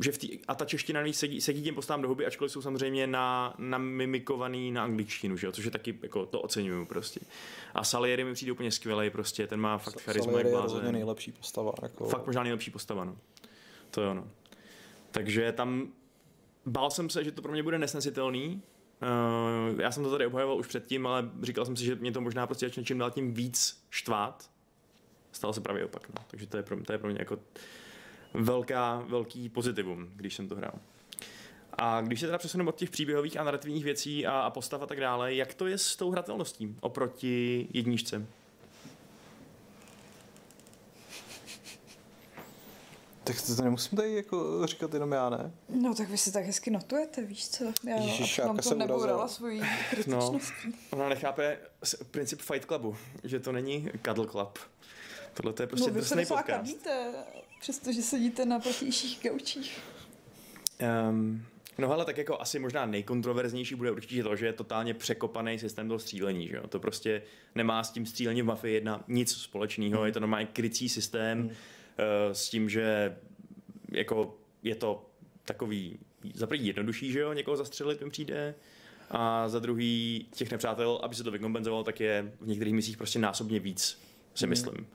[0.00, 3.06] že v tý, a ta čeština sedí, sedí těm postám do huby, ačkoliv jsou samozřejmě
[3.06, 5.52] na, na mimikovaný na angličtinu, že jo?
[5.52, 7.20] což je taky, jako, to oceňuju prostě.
[7.74, 10.86] A Salieri mi přijde úplně skvělý, prostě, ten má fakt charisma jak blázen.
[10.86, 11.72] je nejlepší postava.
[11.82, 12.04] Jako...
[12.04, 13.16] Fakt možná nejlepší postava, no.
[13.90, 14.28] To je ono.
[15.10, 15.92] Takže tam
[16.66, 18.62] bál jsem se, že to pro mě bude nesnesitelný,
[19.02, 22.20] Uh, já jsem to tady obhajoval už předtím, ale říkal jsem si, že mě to
[22.20, 24.50] možná prostě začne čím dál tím víc štvát.
[25.32, 26.08] Stalo se právě opak.
[26.08, 26.24] No.
[26.26, 27.38] Takže to je, pro, to je pro mě jako
[28.34, 30.74] velká, velký pozitivum, když jsem to hrál.
[31.72, 34.86] A když se teda přesuneme od těch příběhových a narrativních věcí a, a postav a
[34.86, 38.26] tak dále, jak to je s tou hratelností oproti jedničce?
[43.30, 45.52] Tak to, to nemusím tady jako říkat jenom já, ne?
[45.68, 47.64] No tak vy si tak hezky notujete, víš co?
[47.88, 50.68] Já Ježiš, vám to nebourala svojí kritičností.
[50.92, 51.58] No, ona nechápe
[52.10, 54.58] princip Fight Clubu, že to není Cuddle Club.
[55.34, 56.46] Tohle to je prostě no, drsný podcast.
[56.46, 57.12] kadíte,
[57.60, 59.80] přestože sedíte na protějších gaučích.
[61.10, 61.46] Um,
[61.80, 65.88] No ale tak jako asi možná nejkontroverznější bude určitě to, že je totálně překopaný systém
[65.88, 66.48] do střílení.
[66.48, 66.66] Že jo?
[66.66, 67.22] To prostě
[67.54, 70.06] nemá s tím střílením v Mafii 1 nic společného, mm.
[70.06, 71.50] je to normálně krycí systém, mm.
[72.00, 73.16] Eh, s tím, že
[73.92, 75.06] jako je to
[75.44, 75.98] takový
[76.34, 78.54] za první jednodušší, že jo, někoho zastřelit mi přijde,
[79.10, 83.18] a za druhý těch nepřátel, aby se to vykompenzovalo, tak je v některých misích prostě
[83.18, 83.98] násobně víc,
[84.34, 84.50] si hmm.
[84.50, 84.86] myslím.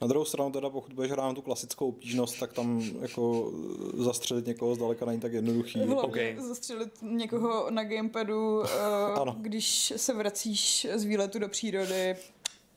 [0.00, 3.52] Na druhou stranu teda, pokud budeš hrát na tu klasickou obtížnost, tak tam jako
[3.94, 5.78] zastřelit někoho zdaleka není tak jednoduchý.
[5.78, 6.36] Hlavně okay.
[6.38, 12.16] zastřelit někoho na gamepadu, uh, když se vracíš z výletu do přírody,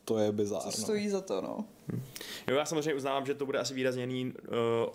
[0.06, 0.72] to je bizárno.
[0.72, 1.66] To stojí za to, no.
[1.92, 2.02] Hm.
[2.48, 4.94] Jo, já samozřejmě uznávám, že to bude asi výrazněný uh,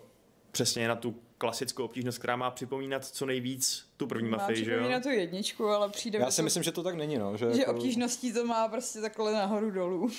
[0.53, 4.91] přesně na tu klasickou obtížnost, která má připomínat co nejvíc tu první mafii, že jo?
[4.91, 7.37] Má tu jedničku, ale přijde Já si to, myslím, že to tak není, no.
[7.37, 7.73] Že, že jako...
[7.73, 10.11] obtížností to má prostě takhle nahoru dolů.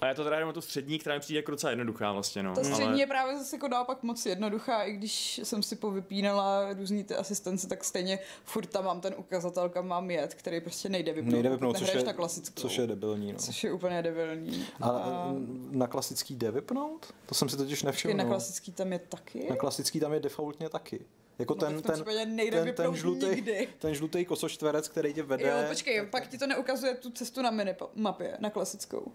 [0.00, 2.54] A já to teda jenom tu střední, která mi přijde jako docela jednoduchá vlastně, no.
[2.54, 2.98] Ta střední ale...
[2.98, 7.68] je právě zase jako naopak moc jednoduchá, i když jsem si povypínala různý ty asistence,
[7.68, 11.32] tak stejně furt tam mám ten ukazatel, kam mám jet, který prostě nejde vypnout.
[11.32, 12.62] Nejde vypnout, což je, na klasickou.
[12.62, 13.38] což je debilní, no.
[13.38, 14.66] Což je úplně debilní.
[14.80, 15.34] A, a...
[15.70, 17.14] na klasický jde vypnout?
[17.26, 18.14] To jsem si totiž nevšiml.
[18.14, 19.46] Na klasický tam je taky?
[19.50, 21.04] Na klasický tam je defaultně taky.
[21.38, 23.44] Jako no, ten, ten, ten, ten, žlutý,
[23.78, 25.48] ten žlutý kosočtverec, který tě vede.
[25.48, 29.12] Jo, počkej, tak, pak ti to neukazuje tu cestu na minimapě, na klasickou.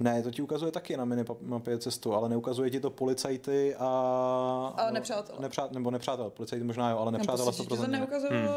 [0.00, 4.74] Ne, to ti ukazuje taky na minimapě cestu, ale neukazuje ti to policajty a...
[4.76, 5.38] A nepřátelé.
[5.40, 7.76] Nepřát, nebo nepřátel, policajty možná jo, ale nepřátelé 100%.
[7.76, 8.48] to neukazuje hmm.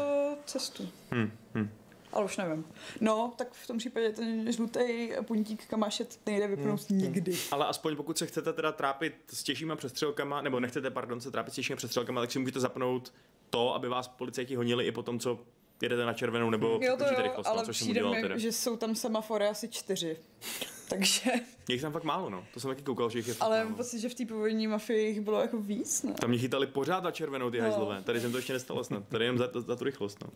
[0.46, 0.88] cestu.
[1.10, 1.30] Hmm.
[1.54, 1.70] Hmm.
[2.12, 2.64] Ale už nevím.
[3.00, 6.98] No, tak v tom případě ten žlutý puntík, kam máš jet, nejde vypnout hmm.
[6.98, 7.36] nikdy.
[7.50, 11.52] Ale aspoň pokud se chcete teda trápit s těžšíma přestřelkama, nebo nechcete, pardon, se trápit
[11.52, 13.12] s těžšíma přestřelkama, tak si můžete zapnout
[13.50, 15.38] to, aby vás policajti honili i po tom, co
[15.82, 18.38] jedete na červenou nebo jo, to jo, rychlost, no, ale což přijde mi, teda.
[18.38, 20.16] že jsou tam semafory asi čtyři.
[20.88, 21.30] Takže...
[21.68, 22.44] Je jich tam fakt málo, no.
[22.54, 24.66] To jsem taky koukal, že jich je fakt Ale mám pocit, že v té původní
[24.66, 26.12] mafii jich bylo jako víc, ne?
[26.12, 27.64] Tam mě chytali pořád na červenou ty no.
[27.64, 28.02] hajzlové.
[28.02, 29.08] Tady jsem to ještě nestalo snad.
[29.08, 30.30] Tady jen za, za tu rychlost, no.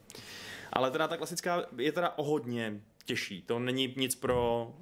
[0.73, 3.43] Ale teda ta klasická je teda o hodně těžší.
[3.43, 4.73] To není nic pro,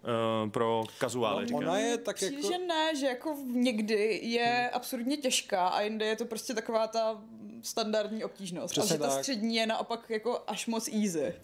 [0.44, 1.46] uh, pro kazuály.
[1.50, 2.52] No, ona je tak jako...
[2.52, 4.70] že ne, že jako někdy je hmm.
[4.72, 7.22] absurdně těžká a jinde je to prostě taková ta
[7.62, 8.70] standardní obtížnost.
[8.70, 9.18] Přesně a že ta tak.
[9.18, 11.34] střední je naopak jako až moc easy.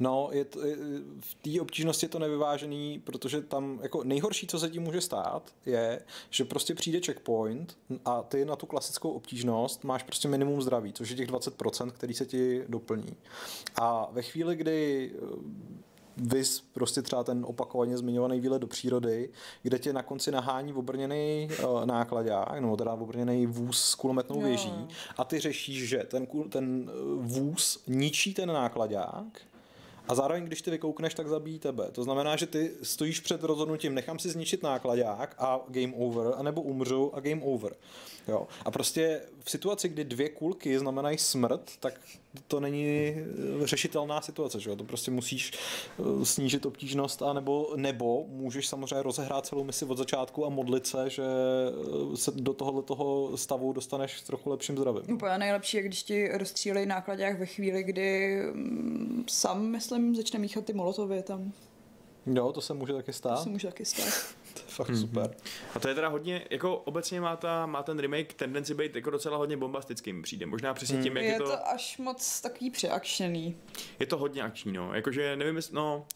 [0.00, 0.76] No, je to, je,
[1.20, 5.54] v té obtížnosti je to nevyvážený, protože tam jako nejhorší, co se tím může stát,
[5.66, 10.92] je, že prostě přijde checkpoint a ty na tu klasickou obtížnost máš prostě minimum zdraví,
[10.92, 13.16] což je těch 20%, který se ti doplní.
[13.76, 15.12] A ve chvíli, kdy
[16.20, 19.30] Vys prostě třeba ten opakovaně zmiňovaný výlet do přírody,
[19.62, 24.72] kde tě na konci nahání obrněný uh, nákladák, nebo teda obrněný vůz s kulometnou věží
[25.16, 29.24] a ty řešíš, že ten, ten eh, vůz ničí ten nákladák
[30.08, 31.88] a zároveň, když ty vykoukneš, tak zabíjí tebe.
[31.92, 36.62] To znamená, že ty stojíš před rozhodnutím, nechám si zničit nákladák a game over, anebo
[36.62, 37.74] umřu a game over.
[38.28, 38.46] Jo.
[38.64, 42.00] A prostě v situaci, kdy dvě kulky znamenají smrt, tak
[42.48, 44.76] to není eh, řešitelná situace, že jo?
[44.76, 49.98] To prostě musíš eh, snížit obtížnost a nebo, nebo můžeš samozřejmě rozehrát celou misi od
[49.98, 54.76] začátku a modlit se, že eh, se do tohohle toho stavu dostaneš s trochu lepším
[54.76, 55.02] zdravím.
[55.14, 60.64] Úplně nejlepší je, když ti rozstřílejí nákladák ve chvíli, kdy mm, sám, myslím, začne míchat
[60.64, 61.52] ty molotovy tam.
[62.26, 63.36] Jo, to se může taky stát.
[63.36, 64.34] To se může taky stát.
[64.54, 65.00] to je fakt mm-hmm.
[65.00, 65.36] super.
[65.74, 69.10] A to je teda hodně, jako obecně má, ta, má ten remake tendenci být jako
[69.10, 70.46] docela hodně bombastický, mi přijde.
[70.46, 71.02] Možná přesně mm.
[71.02, 71.44] tím, jak je, je to...
[71.44, 73.56] to až moc takový přeakčený.
[73.98, 74.94] Je to hodně akční, no.
[74.94, 76.06] Jakože nevím, jestli, no...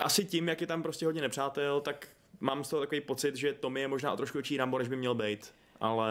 [0.00, 2.08] Asi tím, jak je tam prostě hodně nepřátel, tak
[2.40, 4.96] mám z toho takový pocit, že Tommy je možná o trošku větší Rambo, než by
[4.96, 5.52] měl být.
[5.80, 6.08] Ale...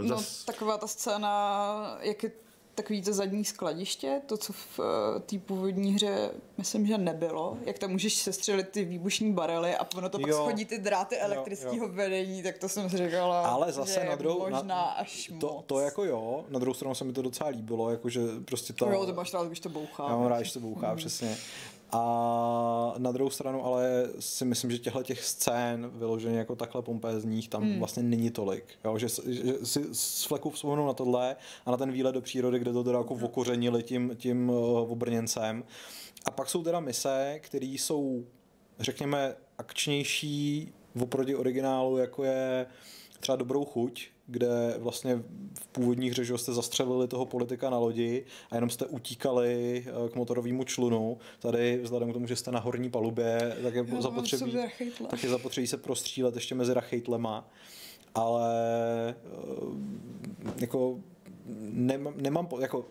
[0.00, 0.46] Uh, zas...
[0.46, 2.30] No, taková ta scéna, jak je
[2.82, 4.84] takový to zadní skladiště, to, co v uh,
[5.20, 10.08] té původní hře myslím, že nebylo, jak tam můžeš sestřelit ty výbušní barely a ono
[10.08, 10.26] to jo.
[10.26, 14.62] pak schodí ty dráty elektrického vedení, tak to jsem říkala, Ale zase na druhou, možná
[14.62, 15.64] na, až to, moc.
[15.66, 18.90] to, jako jo, na druhou stranu se mi to docela líbilo, jakože prostě to...
[18.90, 20.08] Jo, to máš rád, když to bouchá.
[20.08, 20.96] Já mám rád, když to bouchá, mm.
[20.96, 21.36] přesně.
[21.92, 27.48] A na druhou stranu ale si myslím, že těchto těch scén vyloženě jako takhle pompézních
[27.48, 27.78] tam hmm.
[27.78, 28.64] vlastně není tolik.
[28.84, 28.98] Jo?
[28.98, 32.72] Že, že si z fleku vzpomenu na tohle a na ten výlet do přírody, kde
[32.72, 35.64] to teda jako vokořenili tím, tím uh, obrněncem.
[36.24, 38.24] A pak jsou teda mise, které jsou
[38.80, 42.66] řekněme akčnější oproti originálu, jako je
[43.20, 45.22] třeba Dobrou chuť, kde vlastně
[45.60, 50.14] v původních hře jste zastřelili toho politika na lodi a jenom jste utíkali eh, k
[50.14, 51.18] motorovému člunu.
[51.38, 54.56] Tady vzhledem k tomu, že jste na horní palubě, tak je zapotřebí,
[55.10, 57.50] tak je zapotřebí se prostřílet ještě mezi rachejtlema.
[58.14, 58.54] Ale
[59.10, 59.14] eh,
[60.60, 60.98] jako
[61.70, 62.84] nemám, nemám jako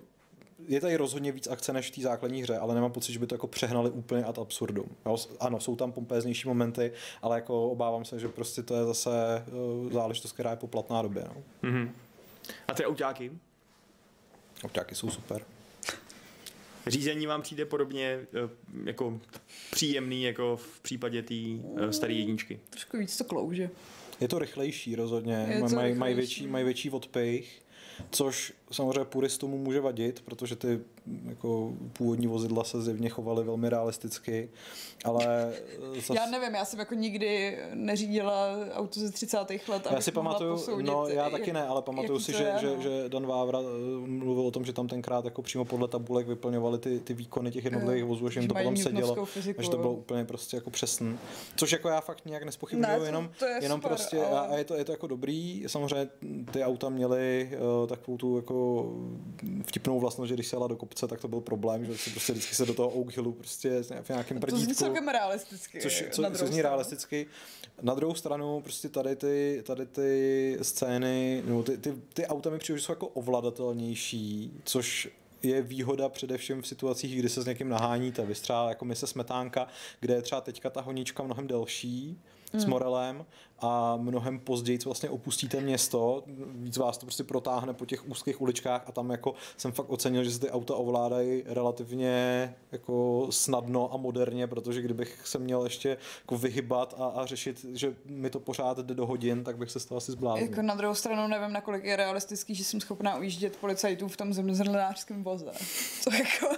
[0.68, 3.28] je tady rozhodně víc akce než v té základní hře, ale nemám pocit, že by
[3.28, 4.90] to jako přehnali úplně ad absurdum.
[5.06, 6.92] Jo, ano, jsou tam pompéznější momenty,
[7.22, 9.10] ale jako obávám se, že prostě to je zase
[9.84, 11.24] uh, záležitost, která je poplatná době.
[11.36, 11.70] No.
[11.70, 11.90] Mm-hmm.
[12.68, 13.32] A ty autáky?
[14.64, 15.42] Autáky jsou super.
[16.88, 18.50] Řízení vám přijde podobně eh,
[18.84, 19.20] jako
[19.72, 22.60] příjemný, jako v případě té uh, staré jedničky?
[22.70, 23.70] Trošku víc to klouže.
[24.22, 27.62] Je to rychlejší rozhodně, mají maj větší, maj větší odpich
[28.12, 30.80] což samozřejmě puristům může vadit, protože ty
[31.26, 34.50] jako původní vozidla se zjevně chovaly velmi realisticky,
[35.06, 35.54] ale...
[36.08, 36.18] Zas...
[36.18, 39.38] Já nevím, já jsem jako nikdy neřídila auto ze 30.
[39.68, 42.82] let, Já si pamatuju, no já taky ne, ale pamatuju si, že, je, že, no.
[42.82, 46.80] že Dan Vávra eh, mluvil o tom, že tam tenkrát jako přímo podle tabulek vyplňovali
[46.80, 49.94] ty, ty výkony těch jednotlivých vozů, že jim to potom sedělo, fyziku, že to bylo
[49.94, 51.18] úplně prostě jako přesný.
[51.56, 54.48] Což jako já fakt nějak nespochybnuju, ne, jenom, to je jenom super, prostě ale...
[54.48, 56.10] a je to, je to jako dobrý, samozřejmě
[56.52, 57.50] ty auta měly
[57.82, 58.86] uh, takovou tu jako
[59.64, 62.34] vtipnou vlastnost, že když se jela do kopce, tak to byl problém, že se prostě
[62.34, 64.60] vždycky se do toho Oak Hillu prostě v nějakém prdítku.
[64.60, 65.80] To zní celkem realisticky.
[65.82, 67.28] Což, co, co zní realisticky.
[67.82, 72.58] Na druhou stranu prostě tady ty, tady ty scény, no ty, ty, ty auta mi
[72.58, 75.10] přijde, že jsou jako ovladatelnější, což
[75.44, 78.26] je výhoda především v situacích, kdy se s někým naháníte.
[78.26, 79.68] Vy třeba jako mise Smetánka,
[80.00, 82.20] kde je třeba teďka ta honíčka mnohem delší,
[82.54, 82.70] s hmm.
[82.70, 83.26] Morelem
[83.60, 88.84] a mnohem později vlastně opustíte město, víc vás to prostě protáhne po těch úzkých uličkách
[88.88, 93.98] a tam jako jsem fakt ocenil, že se ty auta ovládají relativně jako snadno a
[93.98, 98.78] moderně, protože kdybych se měl ještě jako vyhybat a, a řešit, že mi to pořád
[98.78, 100.50] jde do hodin, tak bych se z toho asi zbláznil.
[100.50, 104.34] Jako na druhou stranu nevím, nakolik je realistický, že jsem schopná ujíždět policajtů v tom
[104.34, 105.52] zemědělnářském voze.
[106.02, 106.56] Co jako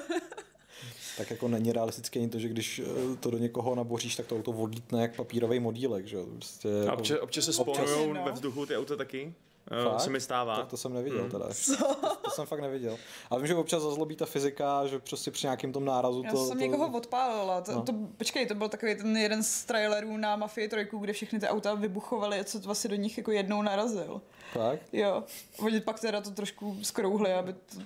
[1.19, 4.35] tak jako není realistické ani to, že když eh, to do někoho naboříš, tak to
[4.35, 6.05] auto odlítne jak papírový modílek.
[6.05, 6.17] Že?
[6.35, 8.23] Prostě, a občas, jako, občas se spawnují no.
[8.23, 9.33] ve vzduchu ty auta taky?
[9.71, 10.01] Eh, fakt?
[10.01, 10.55] se mi stává.
[10.55, 11.31] Tak to jsem neviděl hmm.
[11.31, 11.45] teda.
[12.01, 12.97] To, to, jsem fakt neviděl.
[13.29, 16.37] A vím, že občas zazlobí ta fyzika, že prostě při nějakém tom nárazu Já to...
[16.37, 16.63] Já jsem to...
[16.63, 17.61] někoho odpálila.
[17.61, 17.81] To, no.
[17.81, 21.47] to, počkej, to byl takový ten jeden z trailerů na Mafii trojku, kde všechny ty
[21.47, 24.21] auta vybuchovaly a co vlastně do nich jako jednou narazil.
[24.53, 24.79] Tak?
[24.93, 25.23] Jo.
[25.59, 27.79] Oni pak teda to trošku skrouhli, aby to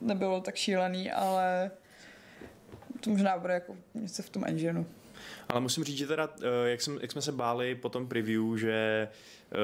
[0.00, 1.70] nebylo tak šílený, ale
[3.04, 4.84] to možná bude jako něco v tom engineu.
[5.48, 8.56] Ale musím říct, že teda, eh, jak, jsem, jak jsme se báli po tom preview,
[8.56, 9.08] že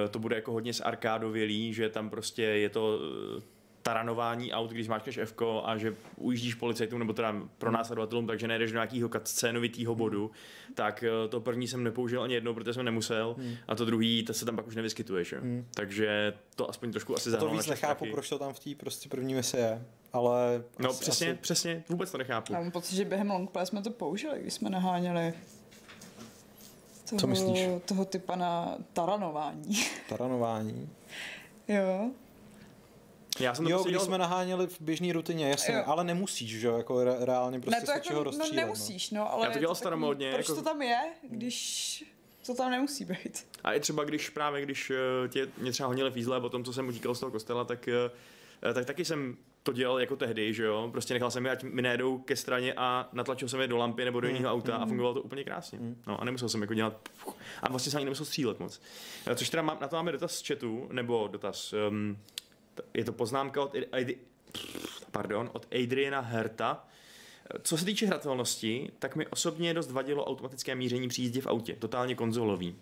[0.05, 2.99] eh, to bude jako hodně z arkádovělý, že tam prostě je to
[3.39, 3.43] eh,
[3.91, 8.73] taranování aut, když máš F a že ujíždíš policajtům nebo teda pro následovatelům, takže nejdeš
[8.73, 10.31] do nějakého scénovitého bodu,
[10.75, 13.55] tak to první jsem nepoužil ani jednou, protože jsem nemusel hmm.
[13.69, 15.33] a to druhý, to se tam pak už nevyskytuješ.
[15.33, 15.67] Hmm.
[15.75, 17.51] Takže to aspoň trošku asi zahralo.
[17.51, 20.65] To víc nechápu, proč to tam v té prostě první misi je ale...
[20.79, 21.39] No asi, přesně, asi...
[21.41, 22.53] přesně, vůbec to nechápu.
[22.53, 25.35] Já mám pocit, že během longplay jsme to použili, když jsme naháněli
[27.11, 27.69] toho, Co myslíš?
[27.85, 29.77] toho typa na taranování.
[30.09, 30.89] Taranování?
[31.69, 32.11] jo.
[33.41, 35.83] Já jsem to jo, prostě když jsme naháněli v běžné rutině, jasně, jo.
[35.87, 39.47] ale nemusíš, že jo, jako re, reálně prostě ne, to jako, no, nemusíš, no, ale
[39.47, 40.33] Já to dělal staromodně.
[40.33, 40.61] Proč jako...
[40.61, 42.05] to tam je, když
[42.47, 43.47] to tam nemusí být?
[43.65, 46.73] A i třeba když právě, když eh, tě, mě třeba honili fízle po tom, co
[46.73, 48.11] jsem utíkal z toho kostela, tak eh,
[48.75, 51.83] tak taky jsem to dělal jako tehdy, že jo, prostě nechal jsem je, ať mi
[51.83, 54.35] nejedou ke straně a natlačil jsem je do lampy nebo do mm.
[54.35, 54.83] jiného auta mm.
[54.83, 55.79] a fungovalo to úplně krásně.
[55.79, 56.03] Mm.
[56.07, 57.09] No a nemusel jsem jako dělat,
[57.63, 58.81] a vlastně jsem ani nemusel střílet moc.
[59.27, 62.19] Eh, což teda mám, na to máme dotaz z chatu, nebo dotaz, um,
[62.95, 63.75] je to poznámka od,
[65.11, 66.87] pardon, od Adriana Herta,
[67.63, 71.77] co se týče hratelnosti, tak mi osobně dost vadilo automatické míření při jízdě v autě,
[71.77, 72.77] totálně konzolový.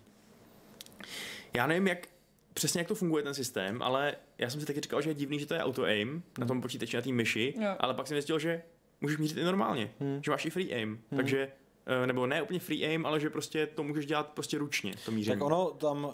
[1.53, 2.07] Já nevím, jak
[2.53, 5.39] přesně jak to funguje ten systém, ale já jsem si taky říkal, že je divný,
[5.39, 6.21] že to je auto aim hmm.
[6.39, 7.75] na tom počítači, na té myši, jo.
[7.79, 8.61] ale pak jsem zjistil, že
[9.01, 10.21] můžeš mířit i normálně, hmm.
[10.25, 11.17] že máš i free aim, hmm.
[11.17, 11.51] takže
[11.85, 15.11] eh, nebo ne úplně free aim, ale že prostě to můžeš dělat prostě ručně, to
[15.11, 15.39] míření.
[15.39, 16.13] Tak ono tam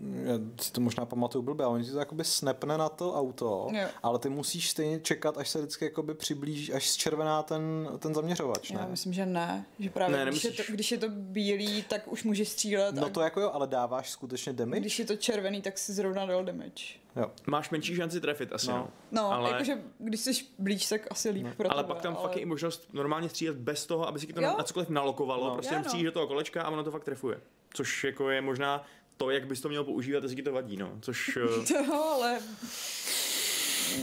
[0.00, 3.68] já si to možná pamatuju blbě, ale on ti to jakoby snapne na to auto,
[3.72, 3.88] jo.
[4.02, 8.70] ale ty musíš stejně čekat, až se vždycky jakoby přiblíží, až zčervená ten, ten zaměřovač,
[8.70, 8.80] ne?
[8.80, 12.12] Já myslím, že ne, že právě ne, když, je to, když je to bílý, tak
[12.12, 12.94] už můžeš střílet.
[12.94, 14.80] No to jako jo, ale dáváš skutečně damage?
[14.80, 16.84] Když je to červený, tak si zrovna dal damage.
[17.16, 17.30] Jo.
[17.46, 18.76] Máš menší šanci trefit asi, no.
[18.76, 19.50] No, no ale...
[19.50, 21.52] jakože když jsi blíž, tak asi líp no.
[21.56, 22.22] pro Ale tebe, pak tam ale...
[22.22, 24.54] fakt je i možnost normálně střílet bez toho, aby si to jo?
[24.58, 25.54] na cokoliv nalokovalo, no.
[25.54, 26.02] prostě no.
[26.02, 27.40] do toho kolečka a ono to fakt trefuje.
[27.74, 28.84] Což jako je možná
[29.18, 30.98] to, jak bys to měl používat, jestli ti to vadí, no.
[31.00, 31.38] Což...
[31.68, 32.38] to, ale...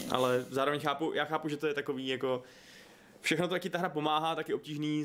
[0.10, 2.44] Ale zároveň chápu, já chápu, že to je takový jako
[3.22, 5.04] všechno to, jak ti ta hra pomáhá, tak je obtížný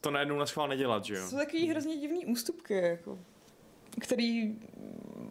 [0.00, 1.28] to najednou na schvál nedělat, že jo?
[1.28, 3.18] Jsou takový hrozně divný ústupky, jako,
[4.00, 4.54] který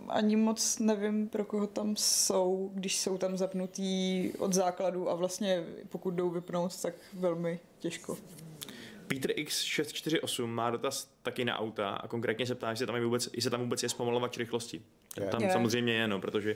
[0.10, 5.64] ani moc nevím, pro koho tam jsou, když jsou tam zapnutý od základu a vlastně
[5.90, 8.18] pokud jdou vypnout, tak velmi těžko.
[9.14, 13.30] Peter X648 má dotaz taky na auta a konkrétně se ptá, jestli tam, je vůbec,
[13.34, 14.82] jestli tam vůbec je zpomalovač rychlosti.
[15.18, 15.32] Yeah.
[15.32, 15.54] Tam yeah.
[15.54, 16.56] samozřejmě je, no, protože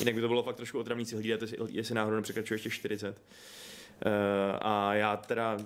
[0.00, 3.08] jinak by to bylo fakt trošku otravný si hlídat, jestli náhodou nepřekračuje ještě 40.
[3.08, 3.12] Uh,
[4.04, 5.56] eh, a já teda,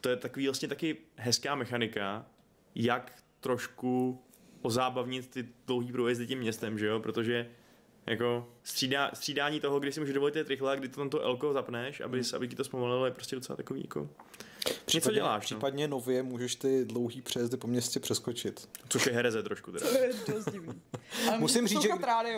[0.00, 2.26] to je takový vlastně taky hezká mechanika,
[2.74, 4.22] jak trošku
[4.62, 7.50] ozábavnit ty dlouhý průjezdy tím městem, že jo, protože
[8.06, 11.52] Jako střídá, střídání toho, kdy si můžeš dovolit jet rychle, kdy to tam to elko
[11.52, 12.30] zapneš, aby, hmm.
[12.34, 14.08] aby ti to zpomalilo, je prostě docela takový jako...
[14.66, 15.56] Případně, Něco děláš, no.
[15.56, 18.68] Případně nově můžeš ty dlouhý přejezdy po městě přeskočit.
[18.88, 19.86] Což je hereze trošku teda.
[19.88, 20.82] To je dost divný.
[21.38, 21.88] musím, říct, že,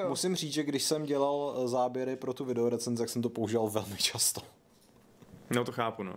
[0.08, 3.68] musím říct, že když jsem dělal eh, záběry pro tu videorecenzi, tak jsem to používal
[3.70, 4.40] velmi často.
[5.50, 6.14] No to chápu, no.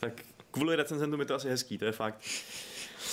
[0.00, 2.20] tak kvůli recenzentům je to asi hezký, to je fakt.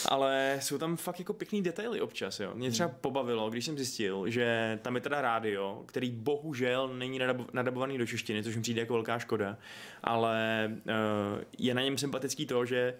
[0.09, 2.51] Ale jsou tam fakt jako pěkný detaily občas, jo.
[2.55, 2.97] Mě třeba hmm.
[3.01, 7.19] pobavilo, když jsem zjistil, že tam je teda rádio, který bohužel není
[7.53, 9.57] nadabovaný do češtiny, což mi přijde jako velká škoda,
[10.03, 12.93] ale uh, je na něm sympatický to, že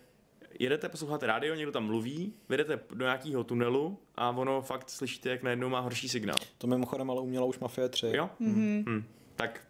[0.59, 5.43] jedete, posloucháte rádio, někdo tam mluví, vyjdete do nějakého tunelu a ono fakt slyšíte, jak
[5.43, 6.37] najednou má horší signál.
[6.57, 8.07] To mimochodem ale uměla už Mafie 3.
[8.13, 8.29] Jo?
[8.41, 8.83] Mm-hmm.
[8.87, 9.03] Hmm.
[9.35, 9.61] Tak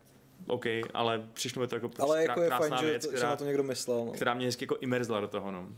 [0.48, 3.36] OK, ale přišlo mi to jako ale jako je fajn, věc, že, která, že na
[3.36, 4.06] to někdo myslel.
[4.06, 4.12] No.
[4.12, 5.52] Která mě hezky jako imerzla do toho.
[5.52, 5.70] No.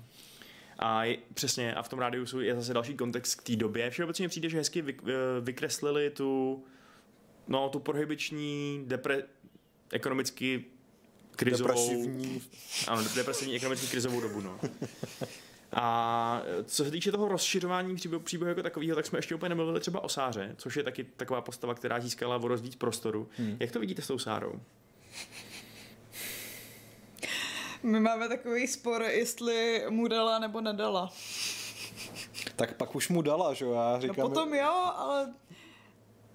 [0.81, 3.89] A je, přesně, a v tom rádiu je zase další kontext k té době.
[3.89, 6.63] Všeobecně přijde, že hezky vy, eh, vykreslili tu,
[7.47, 9.23] no, tu prohybiční, depre,
[9.91, 10.65] ekonomicky
[11.35, 11.67] krizovou...
[11.67, 12.41] Depresivní.
[12.87, 14.59] Ano, depresivní ekonomicky krizovou dobu, no.
[15.73, 19.79] A co se týče toho rozšiřování příběhu, příběhu jako takového, tak jsme ještě úplně nemluvili
[19.79, 23.29] třeba o Sáře, což je taky taková postava, která získala o víc prostoru.
[23.37, 23.57] Hmm.
[23.59, 24.61] Jak to vidíte s tou Sárou?
[27.83, 31.13] My máme takový spor, jestli mu dala nebo nedala.
[32.55, 33.73] Tak pak už mu dala, že jo?
[33.73, 35.33] Já no říkám, no potom jo, ale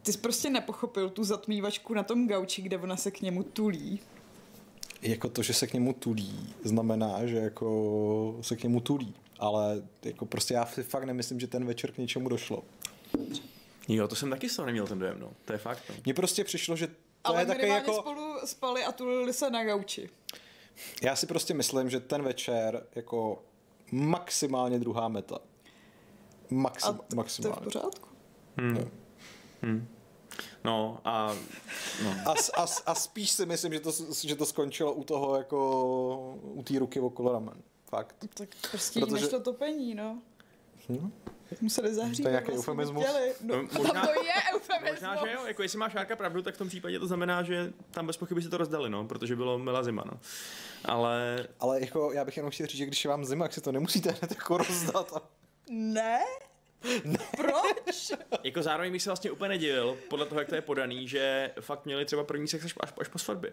[0.03, 4.01] ty jsi prostě nepochopil tu zatmívačku na tom gauči, kde ona se k němu tulí.
[5.03, 9.15] Jako to, že se k němu tulí, znamená, že jako se k němu tulí.
[9.39, 12.65] Ale jako prostě já si fakt nemyslím, že ten večer k něčemu došlo.
[13.89, 15.33] Jo, to jsem taky z toho neměl ten dojem, no.
[15.45, 15.83] To je fakt.
[15.89, 15.95] No.
[16.05, 16.95] Mně prostě přišlo, že to
[17.25, 17.93] Ale je taky jako...
[17.93, 20.11] spolu spali a tulili se na gauči.
[21.03, 23.43] Já si prostě myslím, že ten večer jako
[23.93, 25.39] maximálně druhá meta.
[26.51, 27.57] Maxim, a t- maximálně.
[27.57, 28.09] To je v pořádku.
[28.57, 28.91] Hmm.
[29.63, 29.89] Hmm.
[30.65, 31.35] No a...
[32.05, 32.11] No.
[32.27, 33.93] A, a, a, spíš si myslím, že to,
[34.27, 37.63] že to skončilo u toho jako u té ruky okolo ramen.
[37.89, 38.27] Fakt.
[38.35, 39.25] Tak prostě Protože...
[39.25, 40.23] nešlo topení, no.
[40.89, 41.13] Hmm?
[41.61, 42.23] Museli zahřít.
[42.23, 43.05] To je nějaký vlastně eufemismus.
[43.41, 44.91] No, no, možná, to je eufemismus.
[44.91, 47.73] Možná, že jo, jako jestli máš Šárka pravdu, tak v tom případě to znamená, že
[47.91, 50.21] tam bez pochyby si to rozdali, no, protože bylo milá zima, no.
[50.85, 51.47] Ale...
[51.61, 53.73] Ale jako já bych jenom chtěl říct, že když je vám zima, tak si to
[53.73, 55.13] nemusíte hned jako rozdat.
[55.17, 55.21] A...
[55.71, 56.21] Ne?
[57.05, 57.19] Ne.
[57.37, 58.13] Proč?
[58.45, 61.85] jako zároveň bych se vlastně úplně nedivil, podle toho, jak to je podaný, že fakt
[61.85, 63.53] měli třeba první sex až, až, až po svatbě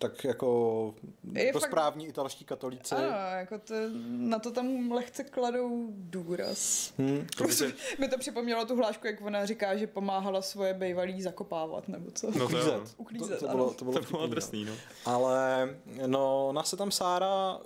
[0.00, 0.94] tak jako
[1.32, 2.10] je rozprávní fakt...
[2.10, 2.94] italští katolíci.
[2.94, 3.06] Ano,
[3.38, 3.74] jako to,
[4.06, 6.92] na to tam lehce kladou důraz.
[6.98, 7.72] Hmm, to by se...
[7.98, 12.26] Mi to připomnělo tu hlášku, jak ona říká, že pomáhala svoje bejvalí zakopávat, nebo co?
[12.26, 12.82] No to Uklízet.
[12.96, 14.72] Uklízet, to, to, bylo, to bylo, to bylo drsný, no.
[15.04, 15.68] Ale
[16.06, 17.58] no, ona se tam Sára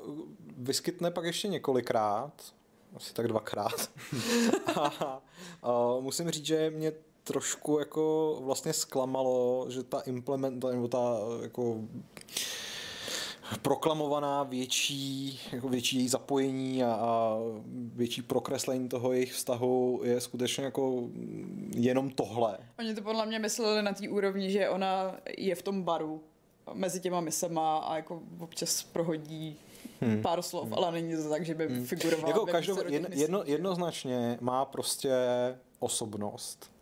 [0.57, 2.33] vyskytne pak ještě několikrát,
[2.97, 3.91] asi tak dvakrát.
[4.77, 5.23] a,
[5.63, 6.93] a musím říct, že mě
[7.25, 11.81] trošku jako vlastně zklamalo, že ta implementa, nebo ta jako
[13.63, 17.39] proklamovaná větší, jako větší její zapojení a, a
[17.95, 21.09] větší prokreslení toho jejich vztahu je skutečně jako
[21.75, 22.59] jenom tohle.
[22.79, 26.23] Oni to podle mě mysleli na té úrovni, že ona je v tom baru
[26.73, 29.57] mezi těma misema a jako občas prohodí
[30.01, 30.23] hmm.
[30.23, 30.75] pár slov, hmm.
[30.75, 31.87] ale není to tak, že by hmm.
[31.87, 32.29] figurovala.
[32.29, 32.77] Jako každou,
[33.11, 35.13] jedno, jednoznačně má prostě
[35.79, 36.74] osobnost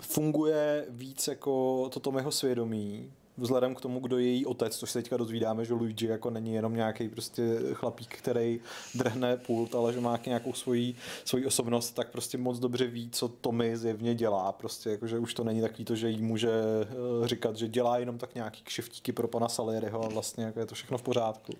[0.00, 4.98] funguje víc jako toto mého svědomí, vzhledem k tomu, kdo je její otec, což se
[4.98, 8.60] teďka dozvídáme, že Luigi jako není jenom nějaký prostě chlapík, který
[8.94, 10.94] drhne pult, ale že má nějakou svoji,
[11.24, 14.52] svoji osobnost, tak prostě moc dobře ví, co Tommy zjevně dělá.
[14.52, 17.98] Prostě jako, že už to není takový to, že jí může eh, říkat, že dělá
[17.98, 21.52] jenom tak nějaký kšeftíky pro pana Salieriho a vlastně jako je to všechno v pořádku.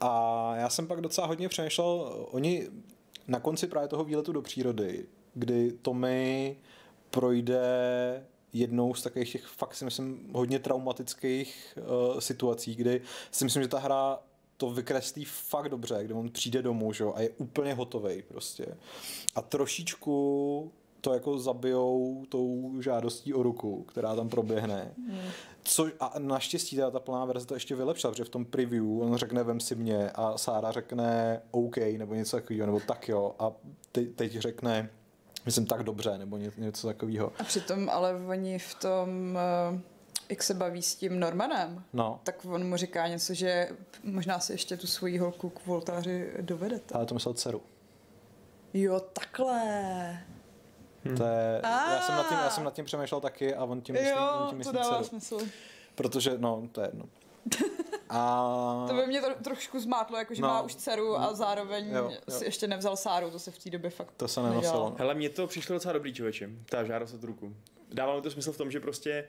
[0.00, 2.68] A já jsem pak docela hodně přemýšlel, oni
[3.28, 6.56] na konci právě toho výletu do přírody, kdy Tommy
[7.10, 13.00] projde jednou z takových těch fakt si myslím hodně traumatických uh, situací, kdy
[13.30, 14.18] si myslím, že ta hra
[14.56, 18.66] to vykreslí fakt dobře, kde on přijde domů že a je úplně hotový prostě.
[19.34, 24.94] A trošičku to jako zabijou tou žádostí o ruku, která tam proběhne.
[25.08, 25.30] Hmm.
[25.64, 29.16] Co, a naštěstí teda ta plná verze to ještě vylepšila, protože v tom preview on
[29.16, 33.52] řekne vem si mě a Sára řekne OK nebo něco takového, nebo tak jo a
[33.92, 34.90] te, teď řekne
[35.48, 37.32] myslím, tak dobře, nebo ně, něco takového.
[37.38, 39.38] A přitom ale oni v tom,
[39.74, 39.80] eh,
[40.28, 42.20] jak se baví s tím Normanem, no.
[42.24, 43.68] tak on mu říká něco, že
[44.02, 46.94] možná si ještě tu svoji holku k voltáři dovedete.
[46.94, 47.62] Ale to myslel dceru.
[48.74, 49.60] Jo, takhle.
[51.04, 51.16] Hmm.
[51.16, 53.92] To je, já, jsem nad tím, já jsem nad tím přemýšlel taky a on tím
[53.92, 55.04] myslí, jo, on tím myslí to dává dceru.
[55.04, 55.38] smysl.
[55.94, 57.04] Protože, no, to je jedno.
[58.10, 58.84] A...
[58.88, 60.48] To by mě to trošku zmátlo, jakože no.
[60.48, 62.18] má už dceru a zároveň jo, jo.
[62.28, 64.94] si ještě nevzal Sáru, to se v té době fakt To se nenosilo.
[64.98, 67.56] Hele, mně to přišlo docela dobrý člověče, ta žádost od ruku.
[67.92, 69.28] Dávalo to smysl v tom, že prostě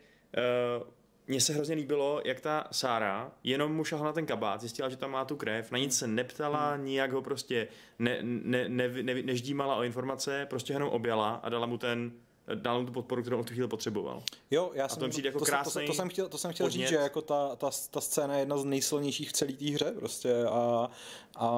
[0.81, 0.87] uh,
[1.27, 4.97] mně se hrozně líbilo, jak ta Sára jenom mu šahla na ten kabát, zjistila, že
[4.97, 6.85] tam má tu krev, na nic se neptala, hmm.
[6.85, 7.67] nijak ho prostě
[7.99, 12.11] ne, ne, ne, ne, neždímala o informace, prostě jenom objala a dala mu ten
[12.55, 14.23] dal mu tu podporu, kterou on tu chvíli potřeboval.
[14.51, 16.81] Jo, já jsem, to, jako to, krásný to, to, jsem chtěl, to jsem chtěl podnět.
[16.81, 19.91] říct, že jako ta, ta, ta scéna je jedna z nejsilnějších v celé té hře
[19.91, 20.89] prostě a,
[21.35, 21.49] a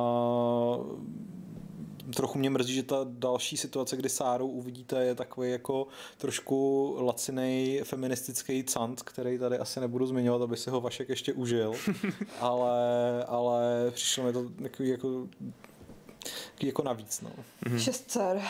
[2.16, 5.88] trochu mě mrzí, že ta další situace, kdy Sáru uvidíte, je takový jako
[6.18, 11.74] trošku laciný feministický cant, který tady asi nebudu zmiňovat, aby si ho Vašek ještě užil,
[12.40, 15.28] ale, ale přišlo mi to jako, jako,
[16.62, 17.22] jako navíc.
[17.22, 17.32] No.
[17.66, 17.78] Mm-hmm.
[17.78, 18.42] Šest dcer.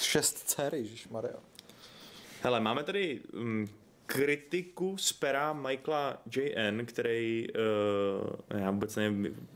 [0.00, 0.74] Šest dcer,
[1.10, 1.36] Maria.
[2.42, 3.66] Hele, máme tady um,
[4.06, 7.46] kritiku z pera Michaela J.N., který,
[8.50, 9.48] uh, já vůbec nevím,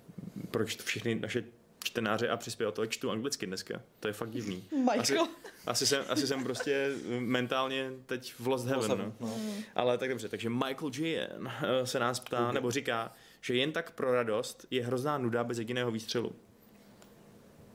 [0.51, 1.45] proč to všechny naše
[1.85, 3.83] čtenáře a přispěvatele čtu anglicky dneska.
[4.01, 4.65] To je fakt divný.
[4.73, 5.23] Michael.
[5.23, 5.29] Asi,
[5.67, 8.99] asi, jsem, asi jsem prostě mentálně teď v Lost Heaven.
[8.99, 9.15] No.
[9.21, 9.39] No.
[9.75, 11.53] Ale tak dobře, takže Michael J.N.
[11.63, 12.55] Eh, se nás ptá, okay.
[12.55, 16.37] nebo říká, že jen tak pro radost je hrozná nuda bez jediného výstřelu.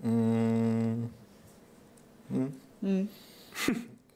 [0.04, 1.12] Mm.
[2.30, 2.60] Mm.
[2.82, 3.10] Mm.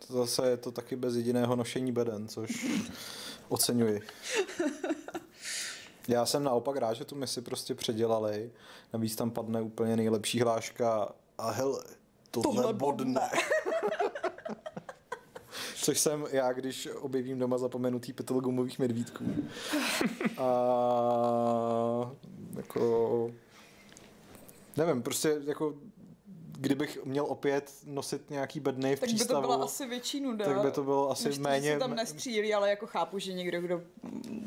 [0.08, 2.68] Zase je to taky bez jediného nošení beden, což
[3.50, 4.02] oceňuji.
[6.08, 8.52] Já jsem naopak rád, že tu misi prostě předělali.
[8.94, 11.84] Navíc tam padne úplně nejlepší hláška a hele,
[12.32, 13.30] tohle, tohle bodne.
[15.76, 19.26] Což jsem já, když objevím doma zapomenutý pytel gumových medvídků.
[20.38, 22.12] A
[22.56, 23.32] jako
[24.78, 25.74] nevím, prostě jako
[26.62, 29.28] kdybych měl opět nosit nějaký bedny v tak přístavu.
[29.28, 30.46] Tak by to byla asi větší nuda.
[30.46, 31.70] Tak by to bylo asi než méně...
[31.70, 33.82] Než tam nestřílí, ale jako chápu, že někdo, kdo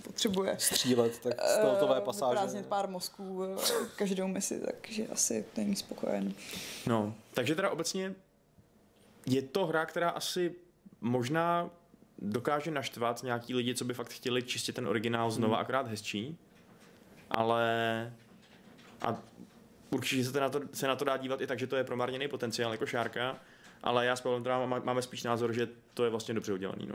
[0.03, 2.63] potřebuje střílet, tak steltové uh, pasáže.
[2.63, 3.57] Pár mozků eh,
[3.97, 6.35] každou misi, takže asi není spokojen.
[6.87, 8.15] No, takže teda obecně
[9.27, 10.55] je to hra, která asi
[11.01, 11.71] možná
[12.19, 15.63] dokáže naštvat nějaký lidi, co by fakt chtěli čistě ten originál znova, hmm.
[15.63, 16.39] akorát hezčí,
[17.31, 18.13] ale
[19.03, 19.19] a
[19.93, 22.29] určitě se na, to, se na to dá dívat i tak, že to je promarněný
[22.29, 23.39] potenciál jako šárka,
[23.83, 26.87] ale já s Pavlem teda máme spíš názor, že to je vlastně dobře udělaný.
[26.87, 26.95] No.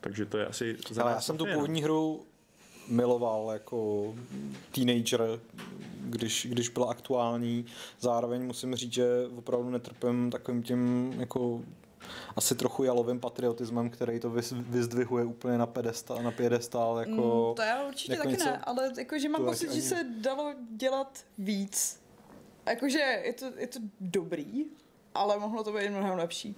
[0.00, 0.76] Takže to je asi...
[1.00, 2.26] Ale já jsem tu původní hru
[2.88, 4.14] miloval jako
[4.74, 5.40] teenager,
[6.00, 7.66] když, když byla aktuální.
[8.00, 9.06] Zároveň musím říct, že
[9.36, 11.62] opravdu netrpím takovým tím jako
[12.36, 16.98] asi trochu jalovým patriotismem, který to vyzdvihuje úplně na pedestal, na piedestal.
[16.98, 19.82] Jako, mm, to já určitě jako taky něco, ne, ale jako, že mám pocit, že
[19.82, 22.03] se dalo dělat víc
[22.66, 24.64] Jakože je to, je to dobrý,
[25.14, 26.56] ale mohlo to být mnohem lepší.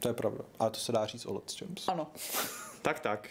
[0.00, 0.44] To je pravda.
[0.58, 1.88] Ale to se dá říct o Let's Champs.
[1.88, 2.10] Ano.
[2.82, 3.28] tak, tak.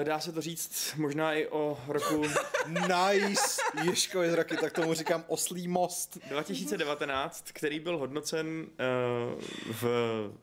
[0.00, 2.22] Eh, dá se to říct možná i o roku...
[2.68, 3.62] nice!
[3.84, 6.18] Ježkovi zraky, tak tomu říkám oslý most.
[6.28, 9.42] 2019, který byl hodnocen uh,
[9.72, 9.84] v...